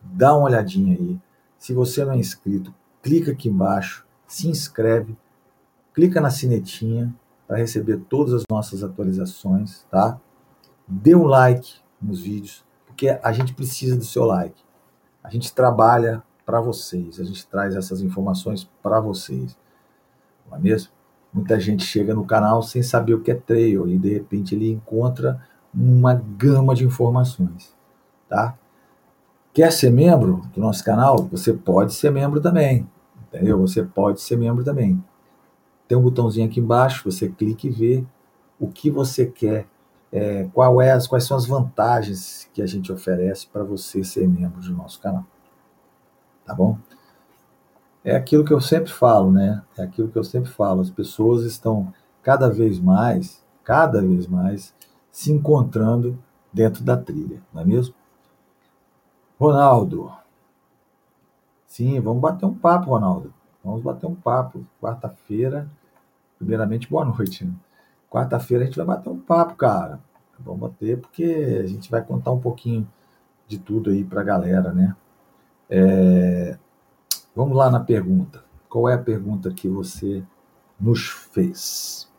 [0.00, 1.18] Dá uma olhadinha aí.
[1.58, 5.16] Se você não é inscrito, clica aqui embaixo, se inscreve,
[5.92, 7.14] clica na sinetinha
[7.46, 10.18] para receber todas as nossas atualizações, tá?
[10.86, 14.60] dê um like nos vídeos, porque a gente precisa do seu like.
[15.22, 19.56] A gente trabalha para vocês, a gente traz essas informações para vocês.
[20.48, 20.90] Não é mesmo?
[21.32, 24.70] Muita gente chega no canal sem saber o que é trail e de repente ele
[24.70, 25.40] encontra
[25.72, 27.74] uma gama de informações,
[28.28, 28.58] tá?
[29.54, 31.28] Quer ser membro do nosso canal?
[31.30, 32.88] Você pode ser membro também,
[33.28, 33.58] entendeu?
[33.60, 35.02] Você pode ser membro também.
[35.92, 38.02] Tem um botãozinho aqui embaixo, você clica e vê
[38.58, 39.68] o que você quer
[40.10, 44.26] é, qual é as, quais são as vantagens que a gente oferece para você ser
[44.26, 45.26] membro do nosso canal.
[46.46, 46.78] Tá bom?
[48.02, 49.62] É aquilo que eu sempre falo, né?
[49.76, 50.80] É aquilo que eu sempre falo.
[50.80, 54.74] As pessoas estão cada vez mais, cada vez mais,
[55.10, 56.18] se encontrando
[56.50, 57.94] dentro da trilha, não é mesmo?
[59.38, 60.10] Ronaldo.
[61.66, 63.34] Sim, vamos bater um papo, Ronaldo.
[63.62, 64.64] Vamos bater um papo.
[64.80, 65.68] Quarta-feira.
[66.42, 67.44] Primeiramente, boa noite.
[67.44, 67.52] Né?
[68.10, 70.00] Quarta-feira a gente vai bater um papo, cara.
[70.40, 71.22] Vamos bater porque
[71.62, 72.88] a gente vai contar um pouquinho
[73.46, 74.96] de tudo aí para a galera, né?
[75.70, 76.58] É...
[77.32, 78.42] Vamos lá na pergunta.
[78.68, 80.24] Qual é a pergunta que você
[80.80, 82.10] nos fez?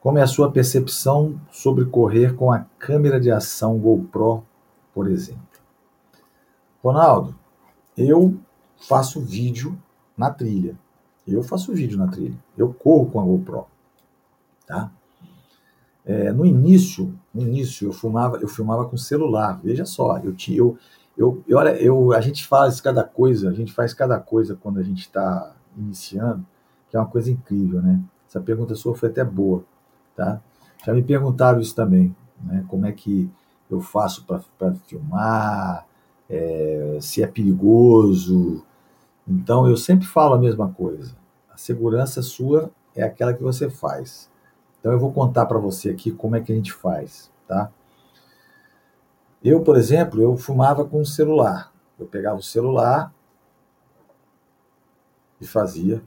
[0.00, 4.44] Como é a sua percepção sobre correr com a câmera de ação GoPro,
[4.94, 5.42] por exemplo?
[6.80, 7.34] Ronaldo,
[7.98, 8.38] eu
[8.76, 9.76] faço vídeo
[10.16, 10.78] na trilha.
[11.26, 12.36] Eu faço vídeo na trilha.
[12.56, 13.66] Eu corro com a GoPro.
[14.66, 14.90] Tá?
[16.04, 19.60] É, no início, no início eu filmava, eu filmava com celular.
[19.62, 20.78] Veja só, eu tinha, eu,
[21.18, 24.82] eu, eu, eu, a gente faz cada coisa, a gente faz cada coisa quando a
[24.82, 26.46] gente está iniciando,
[26.88, 28.00] que é uma coisa incrível, né?
[28.28, 29.64] Essa pergunta sua foi até boa,
[30.14, 30.40] tá?
[30.84, 32.64] Já me perguntaram isso também, né?
[32.68, 33.28] Como é que
[33.68, 35.86] eu faço para filmar,
[36.30, 38.64] é, se é perigoso.
[39.26, 41.16] Então eu sempre falo a mesma coisa.
[41.50, 44.30] A segurança sua é aquela que você faz.
[44.78, 47.70] Então eu vou contar para você aqui como é que a gente faz, tá?
[49.42, 51.72] Eu, por exemplo, eu fumava com o celular.
[51.98, 53.12] Eu pegava o celular
[55.40, 56.02] e fazia,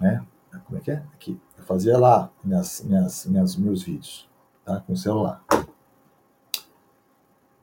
[0.00, 0.24] né?
[0.66, 1.02] Como é que é?
[1.14, 1.40] Aqui.
[1.56, 4.28] Eu fazia lá minhas, minhas, minhas, meus vídeos,
[4.64, 4.80] tá?
[4.80, 5.44] Com o celular.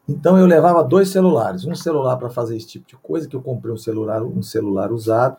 [0.10, 3.42] Então eu levava dois celulares, um celular para fazer esse tipo de coisa, que eu
[3.44, 5.38] comprei um celular, um celular usado.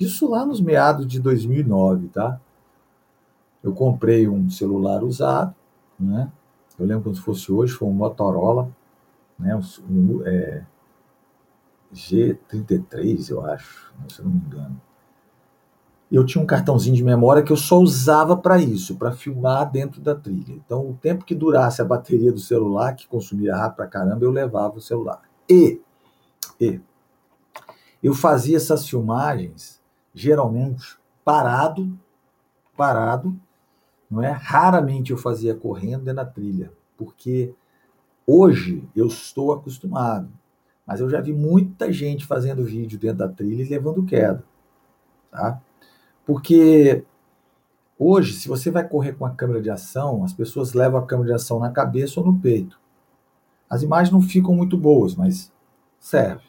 [0.00, 2.40] Isso lá nos meados de 2009, tá?
[3.62, 5.54] Eu comprei um celular usado,
[6.00, 6.32] né?
[6.78, 8.70] Eu lembro como se fosse hoje, foi um Motorola,
[9.38, 9.54] né?
[9.86, 10.64] Um, é,
[11.92, 14.80] G33, eu acho, se eu não me engano.
[16.10, 20.00] Eu tinha um cartãozinho de memória que eu só usava para isso, para filmar dentro
[20.00, 20.52] da trilha.
[20.52, 24.30] Então, o tempo que durasse a bateria do celular, que consumia rápido pra caramba, eu
[24.30, 25.20] levava o celular.
[25.48, 25.80] E,
[26.60, 26.80] e
[28.02, 29.80] eu fazia essas filmagens
[30.14, 31.98] geralmente parado,
[32.76, 33.36] parado,
[34.10, 34.30] não é?
[34.30, 37.52] Raramente eu fazia correndo na trilha, porque
[38.26, 40.28] hoje eu estou acostumado,
[40.86, 44.44] mas eu já vi muita gente fazendo vídeo dentro da trilha e levando queda,
[45.30, 45.60] tá?
[46.26, 47.04] Porque
[47.98, 51.28] Hoje, se você vai correr com a câmera de ação, as pessoas levam a câmera
[51.28, 52.78] de ação na cabeça ou no peito.
[53.70, 55.50] As imagens não ficam muito boas, mas
[55.98, 56.44] serve.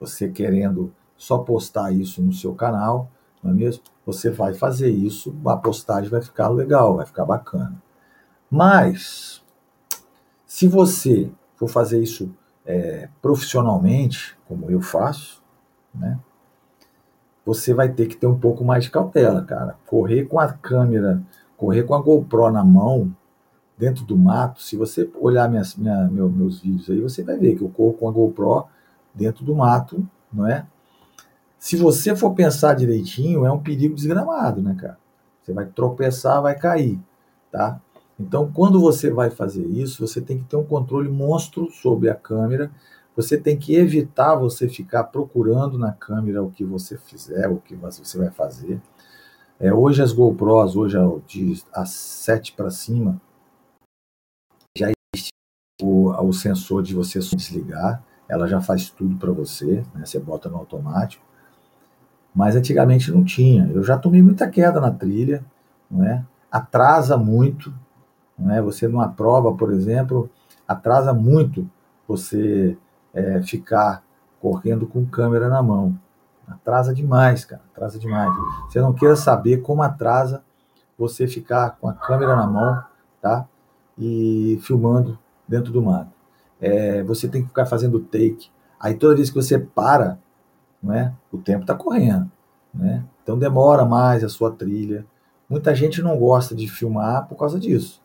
[0.00, 3.08] Você querendo só postar isso no seu canal,
[3.40, 3.84] não é mesmo?
[4.04, 7.80] Você vai fazer isso, a postagem vai ficar legal, vai ficar bacana.
[8.50, 9.44] Mas,
[10.44, 12.34] se você for fazer isso
[12.66, 15.40] é, profissionalmente, como eu faço,
[15.94, 16.18] né?
[17.44, 19.76] Você vai ter que ter um pouco mais de cautela, cara.
[19.86, 21.20] Correr com a câmera,
[21.56, 23.12] correr com a GoPro na mão,
[23.76, 27.56] dentro do mato, se você olhar minhas, minha, meu, meus vídeos aí, você vai ver
[27.56, 28.66] que eu corro com a GoPro
[29.12, 30.66] dentro do mato, não é?
[31.58, 34.98] Se você for pensar direitinho, é um perigo desgramado, né, cara?
[35.42, 37.00] Você vai tropeçar, vai cair,
[37.50, 37.80] tá?
[38.18, 42.14] Então, quando você vai fazer isso, você tem que ter um controle monstro sobre a
[42.14, 42.70] câmera.
[43.14, 47.74] Você tem que evitar você ficar procurando na câmera o que você fizer, o que
[47.74, 48.80] você vai fazer.
[49.60, 50.96] É, hoje as GoPros, hoje
[51.26, 53.20] de as 7 para cima,
[54.76, 55.30] já existe
[55.82, 58.02] o, o, sensor de você desligar.
[58.28, 60.06] Ela já faz tudo para você, né?
[60.06, 61.24] você bota no automático.
[62.34, 63.70] Mas antigamente não tinha.
[63.70, 65.44] Eu já tomei muita queda na trilha,
[65.90, 66.24] não é?
[66.50, 67.72] Atrasa muito,
[68.38, 68.62] não é?
[68.62, 70.30] Você numa prova, por exemplo,
[70.66, 71.68] atrasa muito
[72.08, 72.76] você
[73.14, 74.02] é, ficar
[74.40, 75.98] correndo com câmera na mão.
[76.46, 77.62] Atrasa demais, cara.
[77.72, 78.32] Atrasa demais.
[78.66, 80.42] Você não queira saber como atrasa
[80.98, 82.82] você ficar com a câmera na mão,
[83.20, 83.46] tá?
[83.98, 86.10] E filmando dentro do mato.
[86.60, 88.50] É, você tem que ficar fazendo take.
[88.78, 90.18] Aí toda vez que você para,
[90.82, 91.12] não é?
[91.30, 92.30] O tempo está correndo,
[92.74, 93.04] né?
[93.22, 95.06] Então demora mais a sua trilha.
[95.48, 98.02] Muita gente não gosta de filmar por causa disso.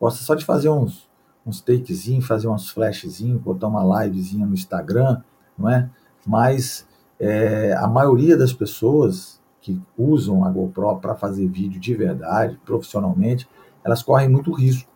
[0.00, 1.05] Gosta só de fazer uns,
[1.46, 5.22] uns takezinhos, fazer uns flashzinhos, botar uma livezinha no Instagram,
[5.56, 5.88] não é?
[6.26, 6.86] Mas
[7.20, 13.48] é, a maioria das pessoas que usam a GoPro para fazer vídeo de verdade, profissionalmente,
[13.84, 14.90] elas correm muito risco.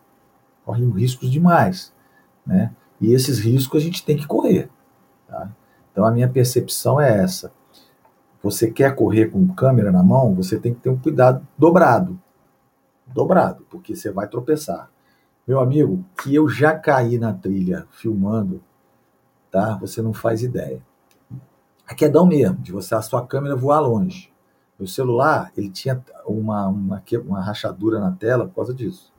[0.65, 1.93] Correm riscos demais,
[2.45, 2.73] né?
[2.99, 4.69] E esses riscos a gente tem que correr,
[5.27, 5.49] tá?
[5.91, 7.51] Então a minha percepção é essa.
[8.43, 12.19] Você quer correr com câmera na mão, você tem que ter um cuidado dobrado.
[13.07, 14.90] Dobrado, porque você vai tropeçar.
[15.51, 18.63] Meu amigo, que eu já caí na trilha filmando,
[19.51, 19.75] tá?
[19.81, 20.81] Você não faz ideia.
[21.85, 24.31] Aqui é dão mesmo, de você a sua câmera voar longe.
[24.79, 29.11] Meu celular, ele tinha uma, uma, uma rachadura na tela por causa disso.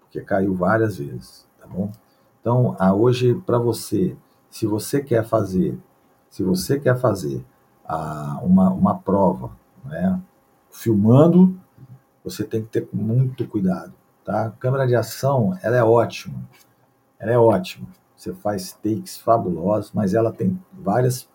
[0.00, 1.92] Porque caiu várias vezes, tá bom?
[2.40, 4.16] Então, a hoje, para você,
[4.50, 5.78] se você quer fazer,
[6.28, 7.46] se você quer fazer
[7.84, 9.52] a, uma, uma prova,
[9.84, 10.20] né,
[10.72, 11.56] filmando,
[12.24, 13.99] você tem que ter muito cuidado.
[14.24, 14.52] Tá?
[14.58, 16.40] Câmera de ação, ela é ótima.
[17.18, 17.88] Ela é ótima.
[18.16, 21.28] Você faz takes fabulosos, mas ela tem várias,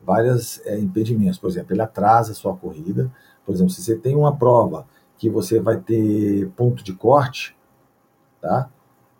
[0.00, 1.38] várias é, impedimentos.
[1.38, 3.10] Por exemplo, ele atrasa a sua corrida.
[3.44, 7.56] Por exemplo, se você tem uma prova que você vai ter ponto de corte,
[8.40, 8.68] tá?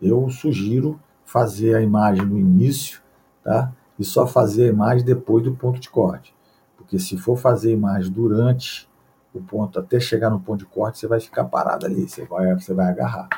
[0.00, 3.00] Eu sugiro fazer a imagem no início,
[3.42, 3.72] tá?
[3.98, 6.34] E só fazer a imagem depois do ponto de corte.
[6.76, 8.88] Porque se for fazer a imagem durante
[9.38, 12.54] o ponto, até chegar no ponto de corte, você vai ficar parado ali, você vai,
[12.54, 13.28] você vai agarrar.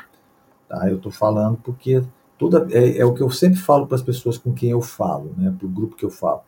[0.67, 0.89] Tá?
[0.89, 2.03] Eu estou falando porque
[2.37, 5.33] toda, é, é, o que eu sempre falo para as pessoas com quem eu falo,
[5.37, 6.41] né, para o grupo que eu falo.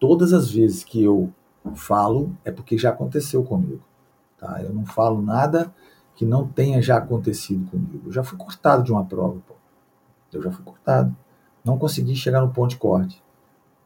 [0.00, 1.32] Todas as vezes que eu
[1.74, 3.82] falo é porque já aconteceu comigo.
[4.36, 4.60] Tá?
[4.62, 5.72] Eu não falo nada
[6.16, 8.02] que não tenha já acontecido comigo.
[8.06, 9.40] Eu já fui cortado de uma prova.
[9.46, 9.54] Pô.
[10.32, 11.14] Eu já fui cortado.
[11.64, 13.21] Não consegui chegar no ponto de corte.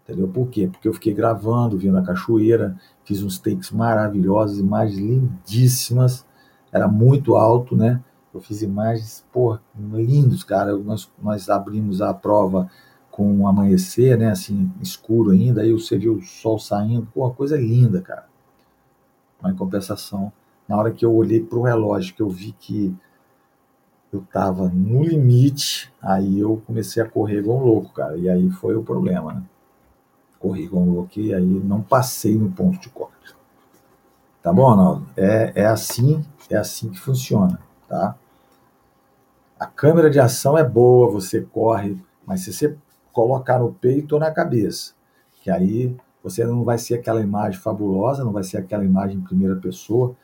[0.07, 0.29] Entendeu?
[0.29, 0.69] Por quê?
[0.69, 6.25] Porque eu fiquei gravando, vindo a cachoeira, fiz uns takes maravilhosos, imagens lindíssimas,
[6.71, 8.01] era muito alto, né?
[8.33, 9.59] Eu fiz imagens, pô,
[9.93, 10.77] lindos, cara.
[10.77, 12.71] Nós, nós abrimos a prova
[13.11, 14.31] com um amanhecer, né?
[14.31, 18.27] Assim, escuro ainda, aí você viu o sol saindo, pô, uma coisa linda, cara.
[19.43, 20.33] Mas em compensação,
[20.69, 22.95] na hora que eu olhei para o relógio, que eu vi que
[24.13, 28.17] eu tava no limite, aí eu comecei a correr igual um louco, cara.
[28.17, 29.43] E aí foi o problema, né?
[30.39, 33.35] Corri com o louco e aí não passei no ponto de corte.
[34.43, 35.07] Tá bom, Arnaldo?
[35.17, 37.59] É, é assim, é assim que funciona,
[37.89, 38.17] tá?
[39.59, 42.77] A câmera de ação é boa, você corre, mas se você
[43.13, 44.93] colocar no peito ou na cabeça,
[45.43, 49.23] que aí você não vai ser aquela imagem fabulosa, não vai ser aquela imagem em
[49.23, 50.15] primeira pessoa,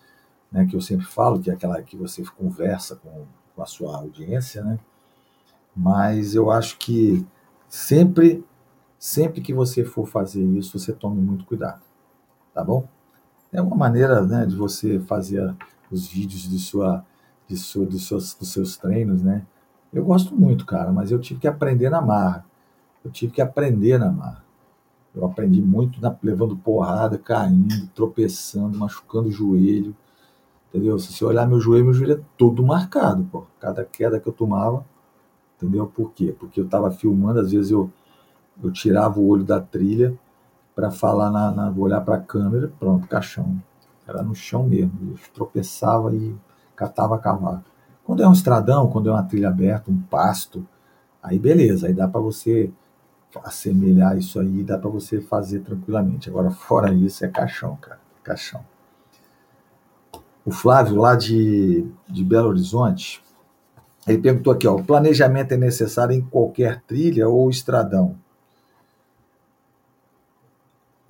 [0.51, 3.25] né, que eu sempre falo, que é aquela que você conversa com,
[3.57, 4.79] com a sua audiência, né?
[5.75, 7.27] Mas eu acho que
[7.69, 8.45] sempre
[9.03, 11.83] Sempre que você for fazer isso, você tome muito cuidado,
[12.55, 12.87] tá bom?
[13.53, 15.53] É uma maneira né, de você fazer
[15.91, 17.05] os vídeos de sua,
[17.49, 19.45] de sua, dos, seus, dos seus treinos, né?
[19.93, 22.47] Eu gosto muito, cara, mas eu tive que aprender na marra.
[23.05, 24.45] Eu tive que aprender na marra.
[25.13, 29.97] Eu aprendi muito na, levando porrada, caindo, tropeçando, machucando o joelho,
[30.69, 30.97] Entendeu?
[30.99, 33.45] Se você olhar meu joelho, meu joelho é todo marcado, pô.
[33.59, 34.87] Cada queda que eu tomava,
[35.57, 35.87] entendeu?
[35.87, 36.35] Por quê?
[36.39, 37.91] Porque eu estava filmando, às vezes eu,
[38.63, 40.15] eu tirava o olho da trilha
[40.75, 43.63] para falar, na, na olhar para a câmera, pronto, caixão.
[44.07, 44.93] Era no chão mesmo.
[45.13, 46.35] Eu tropeçava e
[46.75, 47.63] catava cavalo.
[48.05, 50.67] Quando é um estradão, quando é uma trilha aberta, um pasto,
[51.23, 52.73] aí beleza, aí dá para você
[53.45, 56.29] assemelhar isso aí, dá para você fazer tranquilamente.
[56.29, 58.65] Agora, fora isso, é caixão, cara, caixão.
[60.45, 63.23] O Flávio, lá de, de Belo Horizonte,
[64.07, 68.17] ele perguntou aqui, ó, o planejamento é necessário em qualquer trilha ou estradão?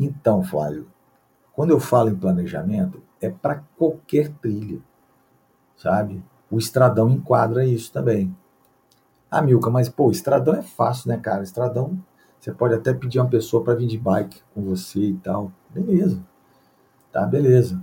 [0.05, 0.89] Então, Flávio,
[1.53, 4.81] quando eu falo em planejamento, é para qualquer trilha,
[5.77, 6.23] sabe?
[6.51, 8.35] O estradão enquadra isso também.
[9.31, 11.43] Ah, Milka, mas pô, estradão é fácil, né, cara?
[11.43, 11.99] Estradão,
[12.39, 15.53] você pode até pedir uma pessoa para vir de bike com você e tal.
[15.71, 16.21] Beleza.
[17.13, 17.81] Tá, beleza.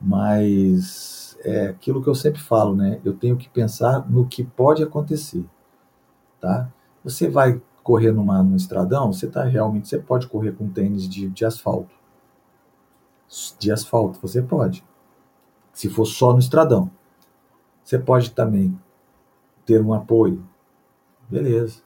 [0.00, 3.00] Mas é aquilo que eu sempre falo, né?
[3.04, 5.44] Eu tenho que pensar no que pode acontecer,
[6.40, 6.68] tá?
[7.02, 11.28] Você vai correr numa, num estradão, você tá realmente, você pode correr com tênis de,
[11.28, 11.94] de asfalto.
[13.60, 14.84] De asfalto, você pode.
[15.72, 16.90] Se for só no estradão.
[17.84, 18.76] Você pode também
[19.64, 20.44] ter um apoio.
[21.30, 21.80] Beleza.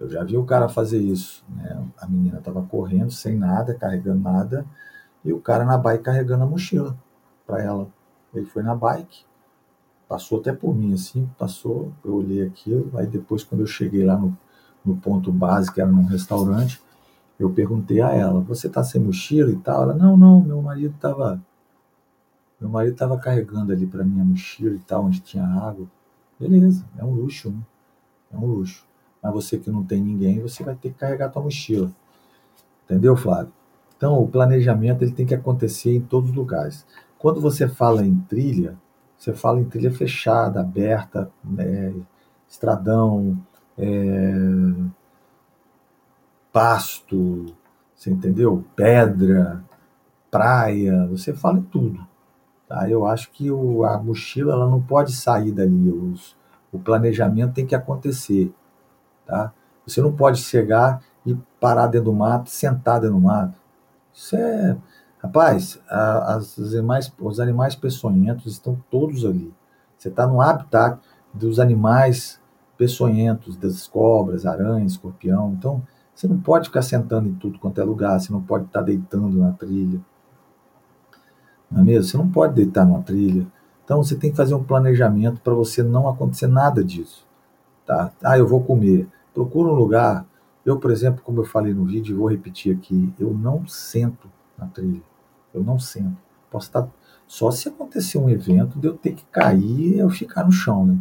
[0.00, 1.44] Eu já vi o cara fazer isso.
[1.50, 1.86] Né?
[1.98, 4.66] A menina estava correndo sem nada, carregando nada,
[5.22, 6.96] e o cara na bike carregando a mochila
[7.46, 7.88] para ela.
[8.32, 9.26] Ele foi na bike,
[10.08, 14.16] passou até por mim assim, passou, eu olhei aquilo, aí depois quando eu cheguei lá
[14.16, 14.36] no,
[14.86, 16.80] no ponto base, que era num restaurante,
[17.38, 19.82] eu perguntei a ela, você tá sem mochila e tal?
[19.82, 21.42] Ela, não, não, meu marido tava
[22.58, 25.86] meu marido estava carregando ali para mim a mochila e tal, onde tinha água.
[26.40, 27.60] Beleza, é um luxo, né?
[28.32, 28.86] É um luxo.
[29.22, 31.92] Mas você que não tem ninguém, você vai ter que carregar tua mochila.
[32.84, 33.52] Entendeu, Flávio?
[33.96, 36.86] Então, o planejamento ele tem que acontecer em todos os lugares.
[37.18, 38.76] Quando você fala em trilha,
[39.18, 41.94] você fala em trilha fechada, aberta, né,
[42.48, 43.36] estradão,
[43.78, 44.72] é,
[46.52, 47.46] pasto,
[47.94, 48.64] você entendeu?
[48.74, 49.62] Pedra,
[50.30, 52.06] praia, você fala em tudo.
[52.68, 52.88] Tá?
[52.88, 55.90] Eu acho que o, a mochila ela não pode sair dali.
[55.90, 56.36] Os,
[56.72, 58.52] o planejamento tem que acontecer.
[59.26, 59.52] Tá?
[59.86, 63.58] Você não pode chegar e parar dentro do mato, sentar dentro do mato.
[64.12, 64.76] Isso é.
[65.22, 69.52] Rapaz, a, as, os, animais, os animais peçonhentos estão todos ali.
[69.96, 71.00] Você está no habitat
[71.32, 72.40] dos animais
[72.76, 75.54] peçonhentos, das cobras, aranhas, escorpião.
[75.58, 75.82] Então,
[76.14, 79.38] você não pode ficar sentando em tudo quanto é lugar, você não pode estar deitando
[79.38, 80.00] na trilha
[81.70, 82.04] não é mesmo?
[82.04, 83.46] Você não pode deitar numa trilha.
[83.84, 87.26] Então você tem que fazer um planejamento para você não acontecer nada disso.
[87.84, 88.12] Tá?
[88.22, 89.08] Ah, eu vou comer.
[89.32, 90.26] Procura um lugar.
[90.64, 94.28] Eu, por exemplo, como eu falei no vídeo, e vou repetir aqui, eu não sento
[94.58, 95.02] na trilha.
[95.54, 96.16] Eu não sento.
[96.50, 96.88] Posso estar.
[97.28, 100.86] Só se acontecer um evento de eu ter que cair e eu ficar no chão,
[100.86, 100.98] né?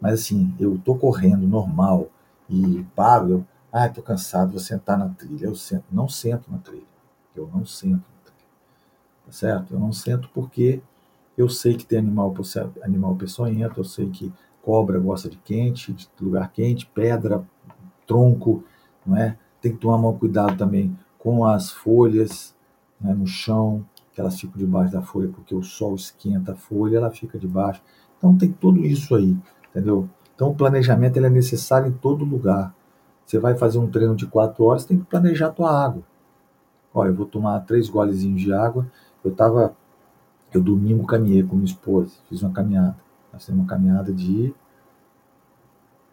[0.00, 2.08] Mas assim, eu tô correndo normal
[2.48, 5.46] e paro, eu, ah, tô cansado, vou sentar na trilha.
[5.46, 6.82] Eu sento, não sento na trilha.
[7.34, 8.14] Eu não sento
[9.24, 9.74] tá certo?
[9.74, 10.80] Eu não sento porque
[11.36, 12.34] eu sei que tem animal,
[12.82, 14.32] animal peçonhento, eu sei que
[14.62, 17.44] cobra gosta de quente, de lugar quente, pedra,
[18.06, 18.64] tronco,
[19.04, 19.36] não é?
[19.60, 22.54] Tem que tomar muito cuidado também com as folhas
[23.00, 26.98] né, no chão, que elas ficam debaixo da folha porque o sol esquenta a folha,
[26.98, 27.82] ela fica debaixo.
[28.16, 29.36] Então tem tudo isso aí,
[29.74, 30.08] entendeu?
[30.34, 32.74] Então o planejamento ele é necessário em todo lugar.
[33.24, 36.02] Você vai fazer um treino de quatro horas, tem que planejar a tua água.
[36.92, 38.86] Olha, eu vou tomar três golezinhos de água
[39.24, 39.74] eu estava,
[40.52, 42.96] eu domingo caminhei com minha esposa, fiz uma caminhada.
[43.32, 44.54] Nós fizemos uma caminhada de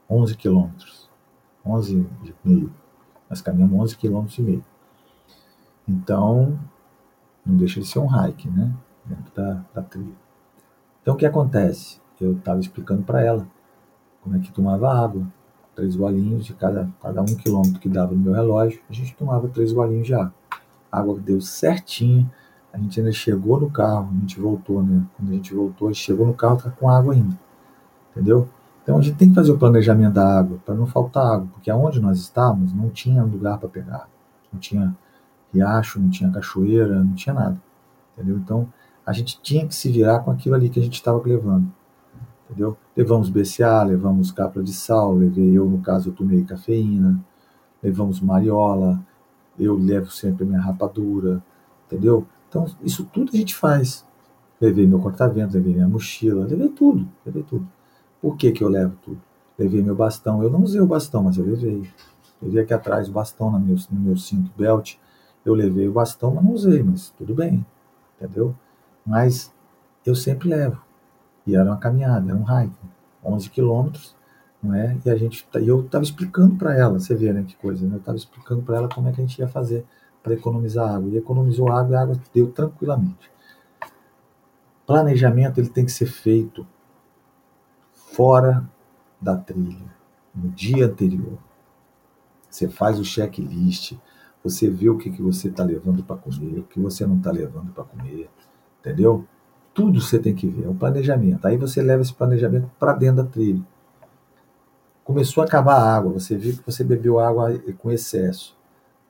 [0.09, 1.09] 11 quilômetros,
[1.65, 2.73] 11 e meio.
[3.29, 4.65] Nós caminhamos 11 quilômetros e meio.
[5.87, 6.57] Então,
[7.45, 8.73] não deixa de ser um hike, né?
[9.05, 10.15] Dentro da, da trilha.
[11.01, 11.99] Então, o que acontece?
[12.21, 13.47] Eu estava explicando para ela
[14.21, 15.25] como é que tomava água.
[15.75, 19.47] Três golinhos de cada, cada um quilômetro que dava no meu relógio, a gente tomava
[19.47, 20.33] três golinhos de água.
[20.91, 22.29] A água deu certinho
[22.73, 25.03] a gente ainda chegou no carro, a gente voltou, né?
[25.17, 27.37] Quando a gente voltou, a gente chegou no carro, tá com água ainda.
[28.11, 28.47] Entendeu?
[28.81, 31.69] Então a gente tem que fazer o planejamento da água, para não faltar água, porque
[31.69, 34.09] aonde nós estávamos não tinha lugar para pegar.
[34.51, 34.95] Não tinha
[35.53, 37.61] riacho, não tinha cachoeira, não tinha nada.
[38.13, 38.37] Entendeu?
[38.37, 38.71] Então
[39.05, 41.69] a gente tinha que se virar com aquilo ali que a gente estava levando.
[42.51, 42.75] Entendeu?
[42.97, 47.23] Levamos BCA, levamos capra de sal, levei eu, no caso, eu tomei cafeína,
[47.81, 49.01] levamos mariola,
[49.57, 51.41] eu levo sempre a minha rapadura,
[51.87, 52.27] entendeu?
[52.49, 54.05] Então, isso tudo a gente faz.
[54.59, 57.65] Levei meu corta-vento, levei minha mochila, levei tudo, levei tudo.
[58.21, 59.21] Por que, que eu levo tudo?
[59.57, 60.43] Levei meu bastão.
[60.43, 61.89] Eu não usei o bastão, mas eu levei.
[62.41, 64.95] Levei aqui atrás o bastão no meu, no meu cinto belt.
[65.45, 67.65] Eu levei o bastão, mas não usei, mas tudo bem,
[68.17, 68.53] entendeu?
[69.05, 69.51] Mas
[70.05, 70.90] eu sempre levo.
[71.51, 72.73] E era uma caminhada, era um hike,
[73.23, 74.15] 11 quilômetros,
[74.63, 74.97] não é?
[75.05, 77.95] E a gente, e eu estava explicando para ela, você vê, né, que coisa, né?
[77.95, 79.85] Eu estava explicando para ela como é que a gente ia fazer
[80.23, 81.09] para economizar água.
[81.09, 83.29] E economizou água a água deu tranquilamente.
[84.87, 86.65] Planejamento ele tem que ser feito
[87.93, 88.65] fora
[89.19, 89.93] da trilha,
[90.33, 91.37] no dia anterior.
[92.49, 93.97] Você faz o checklist,
[94.41, 97.29] você vê o que, que você está levando para comer, o que você não está
[97.29, 98.29] levando para comer,
[98.79, 99.27] entendeu?
[99.73, 101.45] Tudo você tem que ver, é um planejamento.
[101.45, 103.61] Aí você leva esse planejamento para dentro da trilha.
[105.03, 108.55] Começou a acabar a água, você viu que você bebeu água com excesso.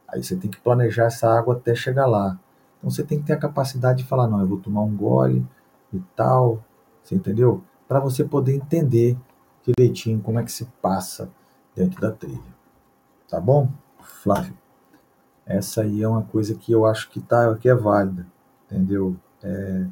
[0.08, 2.40] Aí você tem que planejar essa água até chegar lá.
[2.78, 5.46] Então você tem que ter a capacidade de falar, não, eu vou tomar um gole
[5.94, 6.64] e tal,
[7.02, 7.64] você entendeu?
[7.88, 9.18] Para você poder entender
[9.66, 11.30] direitinho como é que se passa
[11.76, 12.42] dentro da trilha.
[13.28, 13.70] Tá bom?
[14.00, 14.58] Flávio.
[15.46, 18.26] Essa aí é uma coisa que eu acho que, tá, que é válida,
[18.66, 19.16] entendeu?
[19.44, 19.86] É,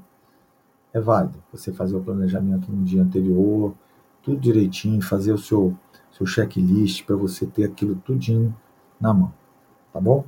[0.94, 3.74] é válido você fazer o planejamento no dia anterior,
[4.22, 5.76] tudo direitinho, fazer o seu,
[6.12, 8.56] seu checklist para você ter aquilo tudinho
[9.00, 9.34] na mão,
[9.94, 10.26] tá bom?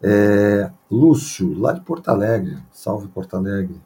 [0.00, 3.80] É, Lúcio, lá de Porto Alegre, salve Porto Alegre.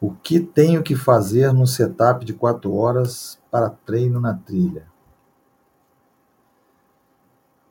[0.00, 4.86] O que tenho que fazer no setup de quatro horas para treino na trilha?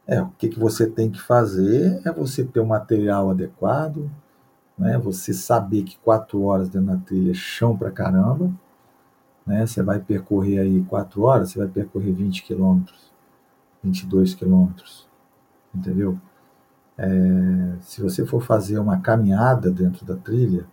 [0.05, 4.09] É, o que, que você tem que fazer é você ter o um material adequado,
[4.77, 4.97] né?
[4.97, 8.51] Você saber que quatro horas dentro da trilha é chão pra caramba,
[9.45, 9.65] né?
[9.65, 13.11] Você vai percorrer aí quatro horas, você vai percorrer 20 quilômetros,
[13.83, 15.07] 22 quilômetros,
[15.73, 16.19] entendeu?
[16.97, 20.67] É, se você for fazer uma caminhada dentro da trilha,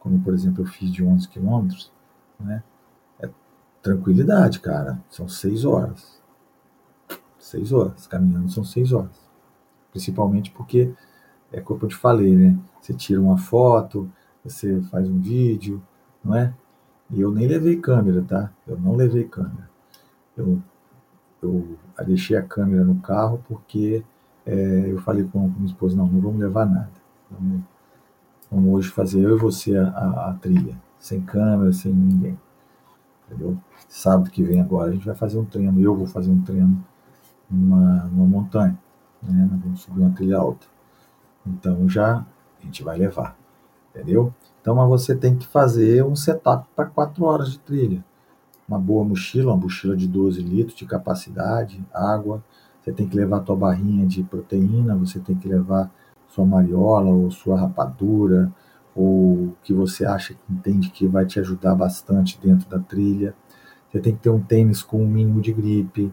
[0.00, 1.92] como por exemplo eu fiz de 11 quilômetros,
[2.38, 2.62] né?
[3.20, 3.28] É
[3.82, 5.00] tranquilidade, cara.
[5.08, 6.20] São seis horas.
[7.38, 8.06] Seis horas.
[8.06, 9.20] Caminhando são seis horas.
[9.92, 10.92] Principalmente porque
[11.52, 12.56] é eu te falei, né?
[12.80, 14.10] Você tira uma foto,
[14.44, 15.82] você faz um vídeo,
[16.24, 16.54] não é?
[17.10, 18.52] E eu nem levei câmera, tá?
[18.66, 19.68] Eu não levei câmera.
[20.36, 20.62] Eu,
[21.42, 21.76] eu
[22.06, 24.04] deixei a câmera no carro porque
[24.46, 26.90] é, eu falei com, com minha esposa, não, não vamos levar nada.
[27.30, 27.62] Vamos,
[28.50, 32.38] vamos hoje fazer eu e você a, a, a, trilha, sem câmera, sem ninguém.
[33.26, 33.56] Entendeu?
[33.88, 36.84] Sábado que vem agora a gente vai fazer um treino, eu vou fazer um treino
[37.50, 38.78] numa, numa montanha.
[39.22, 39.48] Né?
[39.62, 40.66] Vamos subir uma trilha alta.
[41.46, 42.24] Então já
[42.60, 43.36] a gente vai levar,
[43.90, 44.32] entendeu?
[44.60, 48.04] Então mas você tem que fazer um setup para 4 horas de trilha.
[48.68, 52.42] Uma boa mochila, uma mochila de 12 litros de capacidade, água.
[52.80, 55.90] Você tem que levar tua barrinha de proteína, você tem que levar
[56.28, 58.50] sua mariola ou sua rapadura,
[58.94, 63.34] ou o que você acha que entende que vai te ajudar bastante dentro da trilha.
[63.88, 66.12] Você tem que ter um tênis com um mínimo de gripe,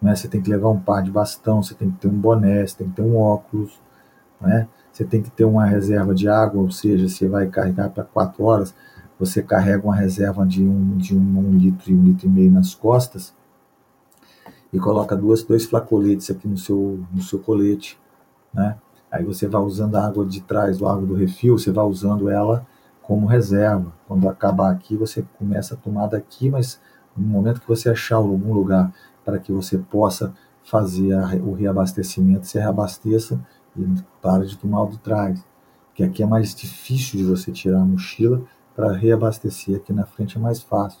[0.00, 0.14] né?
[0.14, 2.76] você tem que levar um par de bastão, você tem que ter um boné, você
[2.76, 3.80] tem que ter um óculos,
[4.40, 4.68] né?
[4.92, 8.44] Você tem que ter uma reserva de água, ou seja, você vai carregar para quatro
[8.44, 8.74] horas,
[9.18, 12.50] você carrega uma reserva de um, de um, um litro e um litro e meio
[12.50, 13.34] nas costas
[14.72, 17.98] e coloca duas, dois flacoletes aqui no seu, no seu colete,
[18.52, 18.76] né?
[19.10, 22.30] Aí você vai usando a água de trás, a água do refil, você vai usando
[22.30, 22.64] ela
[23.02, 23.92] como reserva.
[24.06, 26.80] Quando acabar aqui, você começa a tomar daqui, mas
[27.16, 28.92] no momento que você achar algum lugar
[29.24, 30.32] para que você possa
[30.62, 33.40] fazer a, o reabastecimento, você reabasteça
[33.76, 33.86] e
[34.20, 35.44] para de tomar o de trás.
[35.94, 38.42] Que aqui é mais difícil de você tirar a mochila
[38.74, 39.76] para reabastecer.
[39.76, 41.00] Aqui na frente é mais fácil.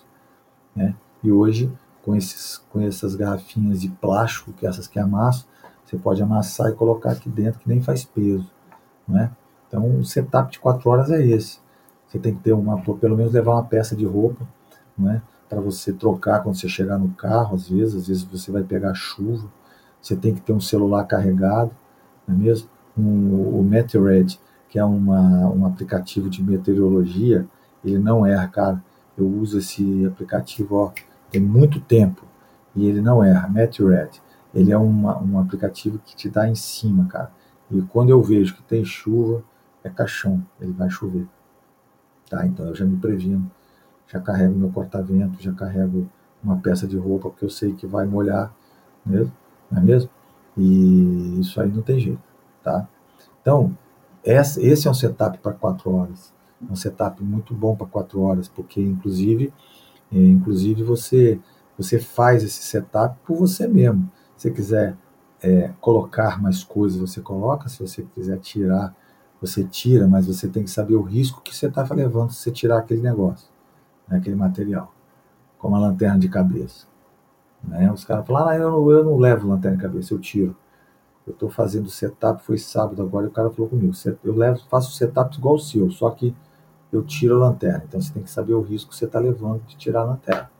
[0.74, 0.94] Né?
[1.22, 5.46] E hoje, com, esses, com essas garrafinhas de plástico, que essas que amassam,
[5.84, 8.48] você pode amassar e colocar aqui dentro, que nem faz peso.
[9.06, 9.30] Né?
[9.66, 11.58] Então, o setup de 4 horas é esse.
[12.06, 14.46] Você tem que ter uma, pelo menos levar uma peça de roupa,
[14.98, 15.22] né?
[15.48, 18.94] para você trocar quando você chegar no carro, às vezes, às vezes você vai pegar
[18.94, 19.48] chuva,
[20.00, 21.72] você tem que ter um celular carregado,
[22.30, 22.68] não é mesmo?
[22.96, 27.46] Um, o Meteorite, que é uma, um aplicativo de meteorologia,
[27.84, 28.84] ele não erra, cara.
[29.16, 30.92] Eu uso esse aplicativo ó,
[31.30, 32.24] tem muito tempo
[32.74, 33.48] e ele não erra.
[33.48, 34.22] Meteorite,
[34.54, 37.32] ele é uma, um aplicativo que te dá em cima, cara.
[37.70, 39.42] E quando eu vejo que tem chuva,
[39.82, 41.26] é caixão, ele vai chover.
[42.28, 42.46] Tá?
[42.46, 43.50] Então eu já me previno,
[44.06, 46.08] já carrego meu corta-vento, já carrego
[46.42, 48.52] uma peça de roupa, porque eu sei que vai molhar,
[49.04, 49.32] mesmo,
[49.70, 50.10] não é mesmo?
[50.60, 52.22] E isso aí não tem jeito,
[52.62, 52.86] tá?
[53.40, 53.76] Então,
[54.22, 56.34] esse é um setup para quatro horas.
[56.70, 59.52] Um setup muito bom para quatro horas, porque inclusive,
[60.12, 61.40] é, inclusive você
[61.78, 64.10] você faz esse setup por você mesmo.
[64.36, 64.96] Se você quiser
[65.42, 67.70] é, colocar mais coisas, você coloca.
[67.70, 68.94] Se você quiser tirar,
[69.40, 72.50] você tira, mas você tem que saber o risco que você está levando se você
[72.50, 73.48] tirar aquele negócio,
[74.06, 74.94] né, aquele material,
[75.56, 76.89] como a lanterna de cabeça.
[77.62, 77.90] Né?
[77.92, 80.56] Os caras falam, ah, eu não, eu não levo lanterna de cabeça, eu tiro.
[81.26, 83.92] Eu estou fazendo setup, foi sábado agora, e o cara falou comigo,
[84.24, 86.34] eu levo, faço setup igual o seu, só que
[86.92, 87.84] eu tiro a lanterna.
[87.86, 90.50] Então você tem que saber o risco que você está levando de tirar a lanterna.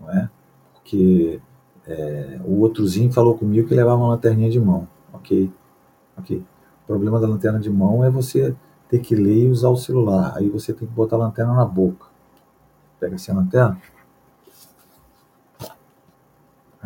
[0.00, 0.30] Não é?
[0.74, 1.40] Porque
[1.86, 4.86] é, o outrozinho falou comigo que levava uma lanterninha de mão.
[5.12, 5.50] Ok?
[6.18, 6.44] Ok.
[6.84, 8.54] O problema da lanterna de mão é você
[8.88, 10.34] ter que ler e usar o celular.
[10.36, 12.06] Aí você tem que botar a lanterna na boca.
[13.00, 13.80] Pega essa lanterna.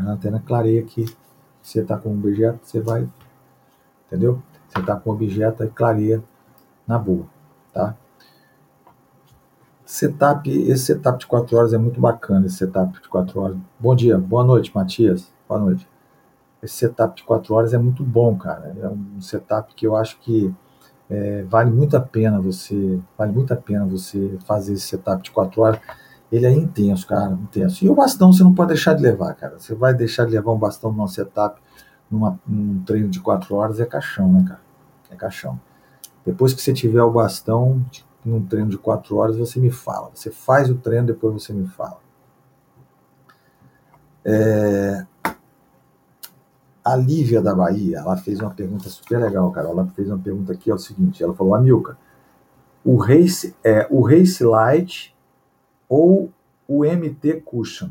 [0.03, 1.07] A lanterna clareia aqui.
[1.63, 3.09] Você está com um objeto, você vai.
[4.07, 4.43] Entendeu?
[4.69, 6.23] Você está com um objeto, aí clareia
[6.87, 7.27] na boa.
[7.73, 7.97] Tá?
[9.85, 13.57] Setup, esse setup de 4 horas é muito bacana, esse setup de 4 horas.
[13.79, 15.33] Bom dia, boa noite, Matias.
[15.49, 15.87] Boa noite.
[16.63, 18.75] Esse setup de 4 horas é muito bom, cara.
[18.81, 20.53] É um setup que eu acho que
[21.11, 25.31] é, vale muito a pena você, vale muito a pena você fazer esse setup de
[25.31, 25.81] 4 horas.
[26.33, 27.85] Ele é intenso, cara, intenso.
[27.85, 29.59] E o bastão você não pode deixar de levar, cara.
[29.59, 31.61] Você vai deixar de levar um bastão num setup,
[32.11, 34.61] numa, num treino de 4 horas, é caixão, né, cara?
[35.11, 35.61] É caixão.
[36.25, 37.85] Depois que você tiver o bastão,
[38.25, 40.11] num treino de quatro horas, você me fala.
[40.15, 41.99] Você faz o treino, depois você me fala.
[44.25, 45.05] É...
[46.85, 49.69] A Lívia da Bahia, ela fez uma pergunta super legal, cara.
[49.69, 51.97] Ela fez uma pergunta aqui, é o seguinte, ela falou, Amilca,
[52.85, 55.15] o Race, é, o Race Light
[55.93, 56.33] ou
[56.67, 57.91] o MT Cushion?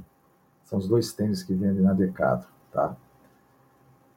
[0.63, 2.97] São os dois tênis que vendem na Decathlon, tá?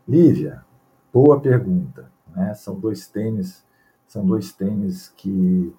[0.08, 0.64] Lívia,
[1.12, 2.10] boa pergunta.
[2.34, 2.54] Né?
[2.54, 3.62] São dois tênis,
[4.08, 5.70] são dois tênis que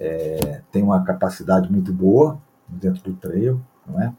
[0.00, 4.14] é, tem uma capacidade muito boa dentro do trail, não é?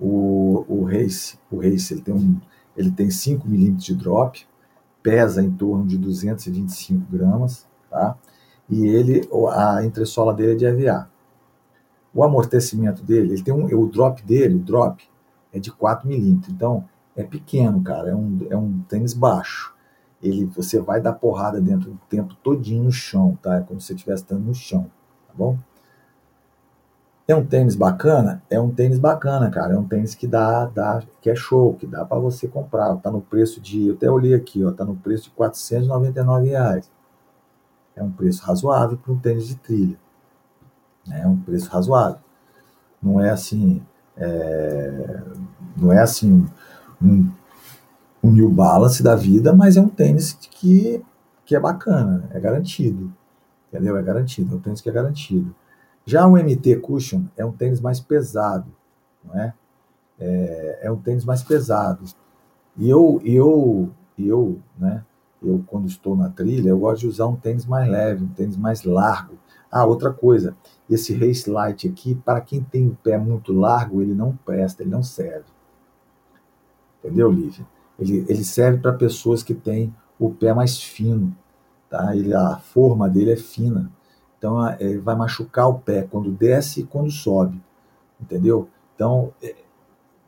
[0.00, 2.40] O, o Race, o Race ele tem, um,
[2.76, 4.44] ele tem 5 milímetros de drop,
[5.00, 8.18] pesa em torno de 225 gramas, tá?
[8.68, 11.08] E ele, a entressola dele é de EVA.
[12.18, 15.02] O amortecimento dele, ele tem um, o drop dele, o drop,
[15.52, 16.52] é de 4 milímetros.
[16.52, 19.76] Então, é pequeno, cara, é um, é um tênis baixo
[20.22, 23.56] ele você vai dar porrada dentro do tempo todinho no chão, tá?
[23.56, 24.90] É como se você estivesse estando no chão,
[25.26, 25.56] tá bom?
[27.26, 28.42] É um tênis bacana?
[28.48, 29.74] É um tênis bacana, cara.
[29.74, 32.96] É um tênis que dá, dá que é show, que dá para você comprar.
[32.96, 36.90] Tá no preço de, eu até olhei aqui, ó, tá no preço de 499 reais.
[37.94, 39.98] É um preço razoável para um tênis de trilha.
[41.10, 42.20] É um preço razoável.
[43.02, 43.82] Não é assim,
[44.16, 45.22] é,
[45.76, 46.46] não é assim
[47.00, 47.30] um
[48.22, 51.02] um New Balance da vida, mas é um tênis que,
[51.44, 53.12] que é bacana, é garantido.
[53.68, 53.96] Entendeu?
[53.96, 55.54] É garantido, é um tênis que é garantido.
[56.04, 58.66] Já o MT Cushion é um tênis mais pesado,
[59.24, 59.54] não é?
[60.18, 62.04] É, é um tênis mais pesado.
[62.76, 65.04] E eu, eu, eu, né?
[65.40, 68.56] Eu, quando estou na trilha, eu gosto de usar um tênis mais leve, um tênis
[68.56, 69.38] mais largo.
[69.70, 70.56] Ah, outra coisa,
[70.88, 74.90] esse Race Light aqui, para quem tem o pé muito largo, ele não presta, ele
[74.90, 75.44] não serve.
[76.98, 77.66] Entendeu, Lívia?
[77.98, 81.36] Ele, ele serve para pessoas que têm o pé mais fino,
[81.90, 82.16] tá?
[82.16, 83.90] Ele, a forma dele é fina.
[84.38, 87.60] Então, ele vai machucar o pé quando desce e quando sobe,
[88.20, 88.68] entendeu?
[88.94, 89.54] Então, é,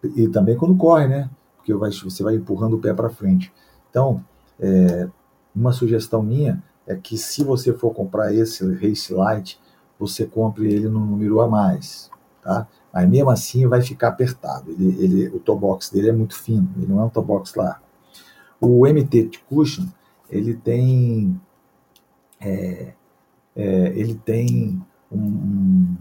[0.03, 1.31] e também quando corre, né?
[1.57, 3.53] Porque vai, você vai empurrando o pé para frente.
[3.89, 4.25] Então,
[4.59, 5.09] é,
[5.55, 9.61] uma sugestão minha é que se você for comprar esse Race Light,
[9.99, 12.11] você compre ele no número a mais,
[12.43, 12.67] tá?
[12.93, 14.71] Aí mesmo assim vai ficar apertado.
[14.71, 17.55] Ele, ele, o toe box dele é muito fino, ele não é um toe box
[17.55, 17.85] largo.
[18.61, 19.87] O MT Cushion,
[20.29, 21.41] ele tem
[22.41, 22.95] é,
[23.55, 23.65] é,
[23.95, 25.97] ele tem um, um,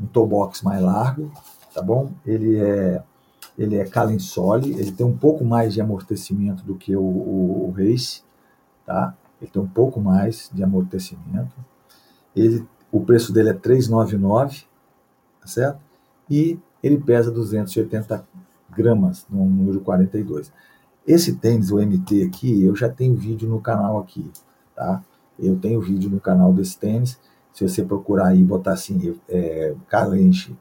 [0.00, 1.32] um toe box mais largo,
[1.74, 2.12] tá bom?
[2.24, 3.02] Ele é
[3.58, 7.70] ele é calensole, ele tem um pouco mais de amortecimento do que o, o, o
[7.72, 8.22] Race,
[8.86, 9.16] tá?
[9.40, 11.54] Ele tem um pouco mais de amortecimento.
[12.34, 14.64] Ele, o preço dele é 399,
[15.40, 15.88] tá certo?
[16.30, 18.26] e ele pesa 280
[18.70, 20.52] gramas, no número 42.
[21.06, 24.30] Esse tênis, o MT aqui, eu já tenho vídeo no canal aqui,
[24.76, 25.02] tá?
[25.38, 27.18] Eu tenho vídeo no canal desse tênis.
[27.52, 30.56] Se você procurar aí, botar assim, é, Calenge,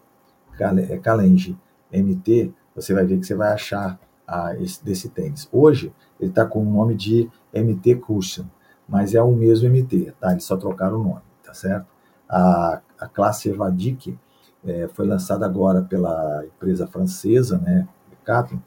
[0.59, 1.57] é, Calenge
[1.91, 5.47] MT, você vai ver que você vai achar a, esse, desse tênis.
[5.51, 8.45] Hoje, ele está com o nome de MT Cushion,
[8.87, 10.31] mas é o mesmo MT, tá?
[10.31, 11.87] Eles só trocaram o nome, tá certo?
[12.29, 14.17] A, a classe Evadic
[14.65, 18.59] é, foi lançada agora pela empresa francesa, né, Decathlon.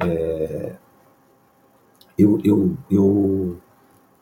[0.00, 0.76] É,
[2.16, 3.56] eu, eu, eu,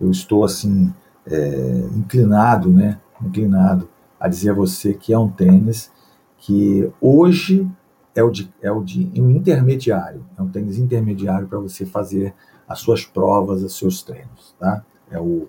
[0.00, 0.92] eu estou assim
[1.26, 3.88] é, inclinado, né, inclinado
[4.18, 5.90] a dizer a você que é um tênis
[6.38, 7.70] que hoje
[8.14, 12.34] é o de, é o de um intermediário, é um tênis intermediário para você fazer
[12.66, 14.84] as suas provas, os seus treinos, tá?
[15.10, 15.48] É o,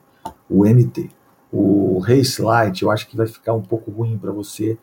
[0.49, 1.10] o MT.
[1.51, 4.78] O Race Light eu acho que vai ficar um pouco ruim para você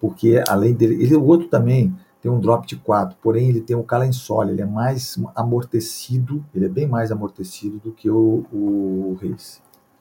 [0.00, 3.76] porque além dele, ele, o outro também tem um drop de 4, porém ele tem
[3.76, 9.18] um calensole, ele é mais amortecido, ele é bem mais amortecido do que o, o
[9.20, 9.60] Race,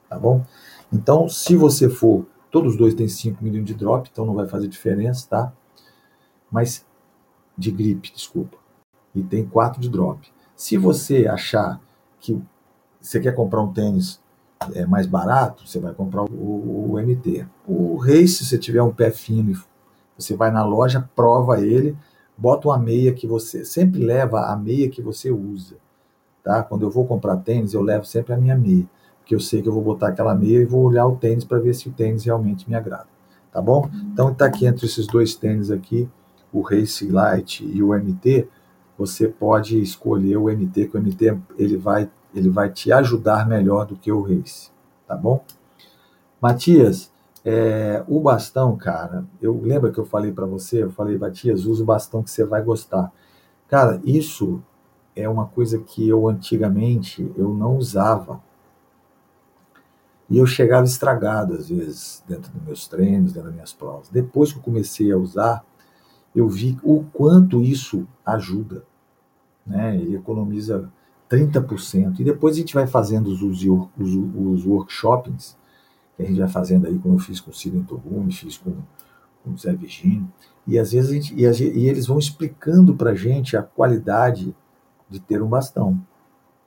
[0.09, 0.45] tá bom?
[0.91, 4.47] Então, se você for Todos os dois têm 5 milímetros de drop, então não vai
[4.47, 5.53] fazer diferença, tá?
[6.51, 6.85] Mas
[7.57, 8.57] de grip, desculpa.
[9.13, 10.27] E tem 4 de drop.
[10.55, 11.79] Se você achar
[12.19, 12.41] que
[12.99, 14.19] você quer comprar um tênis
[14.73, 17.45] é, mais barato, você vai comprar o, o MT.
[17.67, 19.59] O Race, se você tiver um pé fino,
[20.17, 21.97] você vai na loja, prova ele,
[22.37, 25.75] bota uma meia que você sempre leva a meia que você usa,
[26.43, 26.61] tá?
[26.63, 28.85] Quando eu vou comprar tênis, eu levo sempre a minha meia,
[29.19, 31.59] porque eu sei que eu vou botar aquela meia e vou olhar o tênis para
[31.59, 33.07] ver se o tênis realmente me agrada,
[33.51, 33.89] tá bom?
[34.11, 36.09] Então tá aqui entre esses dois tênis aqui,
[36.51, 38.47] o Race Light e o MT,
[38.97, 43.85] você pode escolher o MT, que o MT ele vai ele vai te ajudar melhor
[43.85, 44.71] do que o Race,
[45.07, 45.43] tá bom?
[46.41, 47.11] Matias,
[47.43, 51.83] é, o bastão, cara, eu lembro que eu falei para você, eu falei, Matias, usa
[51.83, 53.11] o bastão que você vai gostar.
[53.67, 54.61] Cara, isso
[55.15, 58.41] é uma coisa que eu antigamente eu não usava.
[60.29, 64.09] E eu chegava estragado às vezes dentro dos meus treinos, dentro das minhas provas.
[64.09, 65.65] Depois que eu comecei a usar,
[66.35, 68.83] eu vi o quanto isso ajuda.
[69.65, 69.95] Né?
[69.95, 70.91] Ele economiza
[71.29, 72.19] 30%.
[72.19, 75.55] E depois a gente vai fazendo os, os, os, os workshops,
[76.17, 78.73] que a gente vai fazendo aí, como eu fiz com o Ciro Torrumi, fiz com,
[79.43, 80.27] com o Zé Virgínio,
[80.67, 84.55] e às vezes gente, e, e eles vão explicando para a gente a qualidade
[85.09, 85.99] de ter um bastão,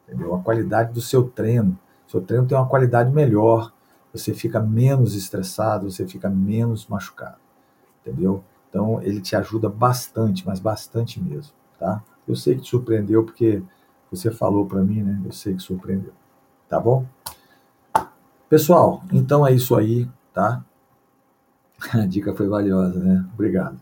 [0.07, 0.35] entendeu?
[0.35, 1.79] A qualidade do seu treino.
[2.07, 3.73] Seu treino tem uma qualidade melhor,
[4.13, 7.39] você fica menos estressado, você fica menos machucado,
[8.01, 8.45] entendeu?
[8.69, 12.03] Então ele te ajuda bastante, mas bastante mesmo, tá?
[12.27, 13.63] Eu sei que te surpreendeu porque
[14.13, 15.21] você falou para mim, né?
[15.25, 16.13] Eu sei que surpreendeu.
[16.69, 17.07] Tá bom?
[18.49, 20.63] Pessoal, então é isso aí, tá?
[21.95, 23.27] A dica foi valiosa, né?
[23.33, 23.81] Obrigado.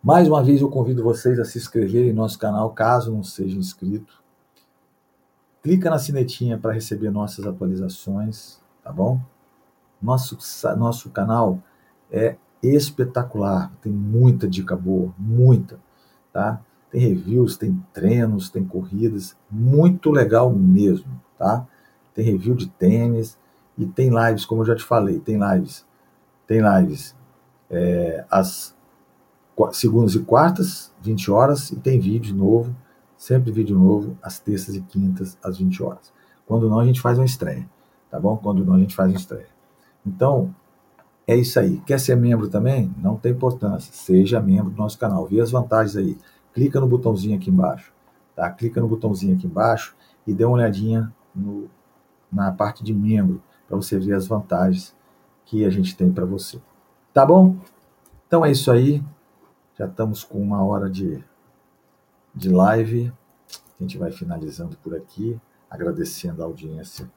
[0.00, 3.58] Mais uma vez eu convido vocês a se inscreverem em nosso canal, caso não seja
[3.58, 4.22] inscrito.
[5.60, 9.20] Clica na sinetinha para receber nossas atualizações, tá bom?
[10.00, 10.38] Nosso,
[10.76, 11.60] nosso canal
[12.10, 15.80] é espetacular, tem muita dica boa, muita,
[16.32, 16.60] tá?
[16.90, 21.66] Tem reviews, tem treinos, tem corridas, muito legal mesmo, tá?
[22.14, 23.38] Tem review de tênis
[23.76, 25.86] e tem lives, como eu já te falei, tem lives,
[26.46, 27.14] tem lives
[27.70, 28.74] é, às
[29.72, 32.74] segundas e quartas, 20 horas, e tem vídeo novo,
[33.16, 36.12] sempre vídeo novo, às terças e quintas, às 20 horas.
[36.46, 37.68] Quando não, a gente faz uma estreia,
[38.10, 38.36] tá bom?
[38.36, 39.48] Quando não, a gente faz uma estreia.
[40.06, 40.54] Então,
[41.26, 41.78] é isso aí.
[41.84, 42.90] Quer ser membro também?
[42.98, 43.92] Não tem importância.
[43.92, 45.26] Seja membro do nosso canal.
[45.26, 46.16] Vê as vantagens aí
[46.52, 47.92] clica no botãozinho aqui embaixo,
[48.34, 48.50] tá?
[48.50, 49.96] Clica no botãozinho aqui embaixo
[50.26, 51.68] e dê uma olhadinha no,
[52.30, 54.94] na parte de membro para você ver as vantagens
[55.44, 56.60] que a gente tem para você.
[57.12, 57.56] Tá bom?
[58.26, 59.02] Então é isso aí.
[59.78, 61.22] Já estamos com uma hora de,
[62.34, 63.12] de live.
[63.78, 65.40] A gente vai finalizando por aqui,
[65.70, 67.10] agradecendo a audiência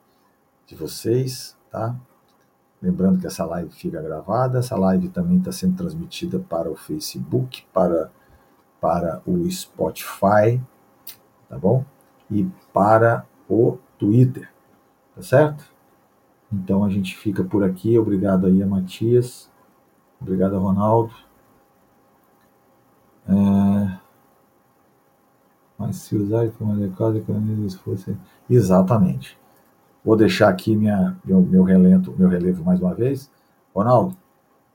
[0.65, 1.99] de vocês, tá?
[2.81, 7.63] Lembrando que essa live fica gravada, essa live também está sendo transmitida para o Facebook,
[7.73, 8.11] para
[8.81, 10.59] para o Spotify,
[11.47, 11.85] tá bom?
[12.29, 14.51] E para o Twitter,
[15.15, 15.63] tá certo?
[16.51, 17.97] Então a gente fica por aqui.
[17.97, 19.49] Obrigado aí a Matias.
[20.19, 21.13] Obrigado Ronaldo.
[23.27, 23.99] É...
[25.77, 28.17] Mas se usar de forma adequada, economiza esforço.
[28.49, 29.39] Exatamente.
[30.03, 33.31] Vou deixar aqui minha, meu, meu, relento, meu relevo mais uma vez.
[33.73, 34.17] Ronaldo,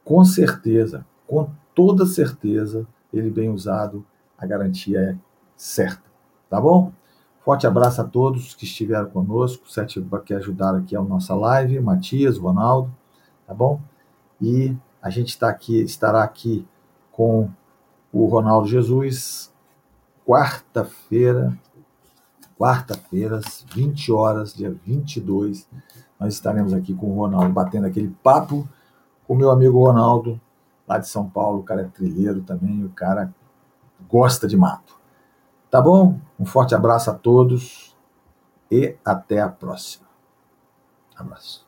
[0.05, 4.05] com certeza, com toda certeza, ele bem usado,
[4.39, 5.17] a garantia é
[5.57, 6.05] certa.
[6.49, 6.93] Tá bom?
[7.45, 12.39] Forte abraço a todos que estiveram conosco, sete que ajudaram aqui a nossa live, Matias,
[12.39, 12.93] Ronaldo,
[13.47, 13.81] tá bom?
[14.41, 16.67] E a gente está aqui, estará aqui
[17.13, 17.49] com
[18.13, 19.53] o Ronaldo Jesus,
[20.27, 21.57] quarta-feira,
[22.59, 25.69] quarta-feira, às 20 horas, dia 22,
[26.19, 28.69] nós estaremos aqui com o Ronaldo, batendo aquele papo
[29.27, 30.41] com o meu amigo Ronaldo,
[30.87, 33.33] lá de São Paulo, o cara é trilheiro também, o cara
[34.09, 34.99] gosta de mato.
[35.71, 36.21] Tá bom?
[36.39, 37.97] Um forte abraço a todos
[38.71, 40.07] e até a próxima.
[41.17, 41.66] Abraço.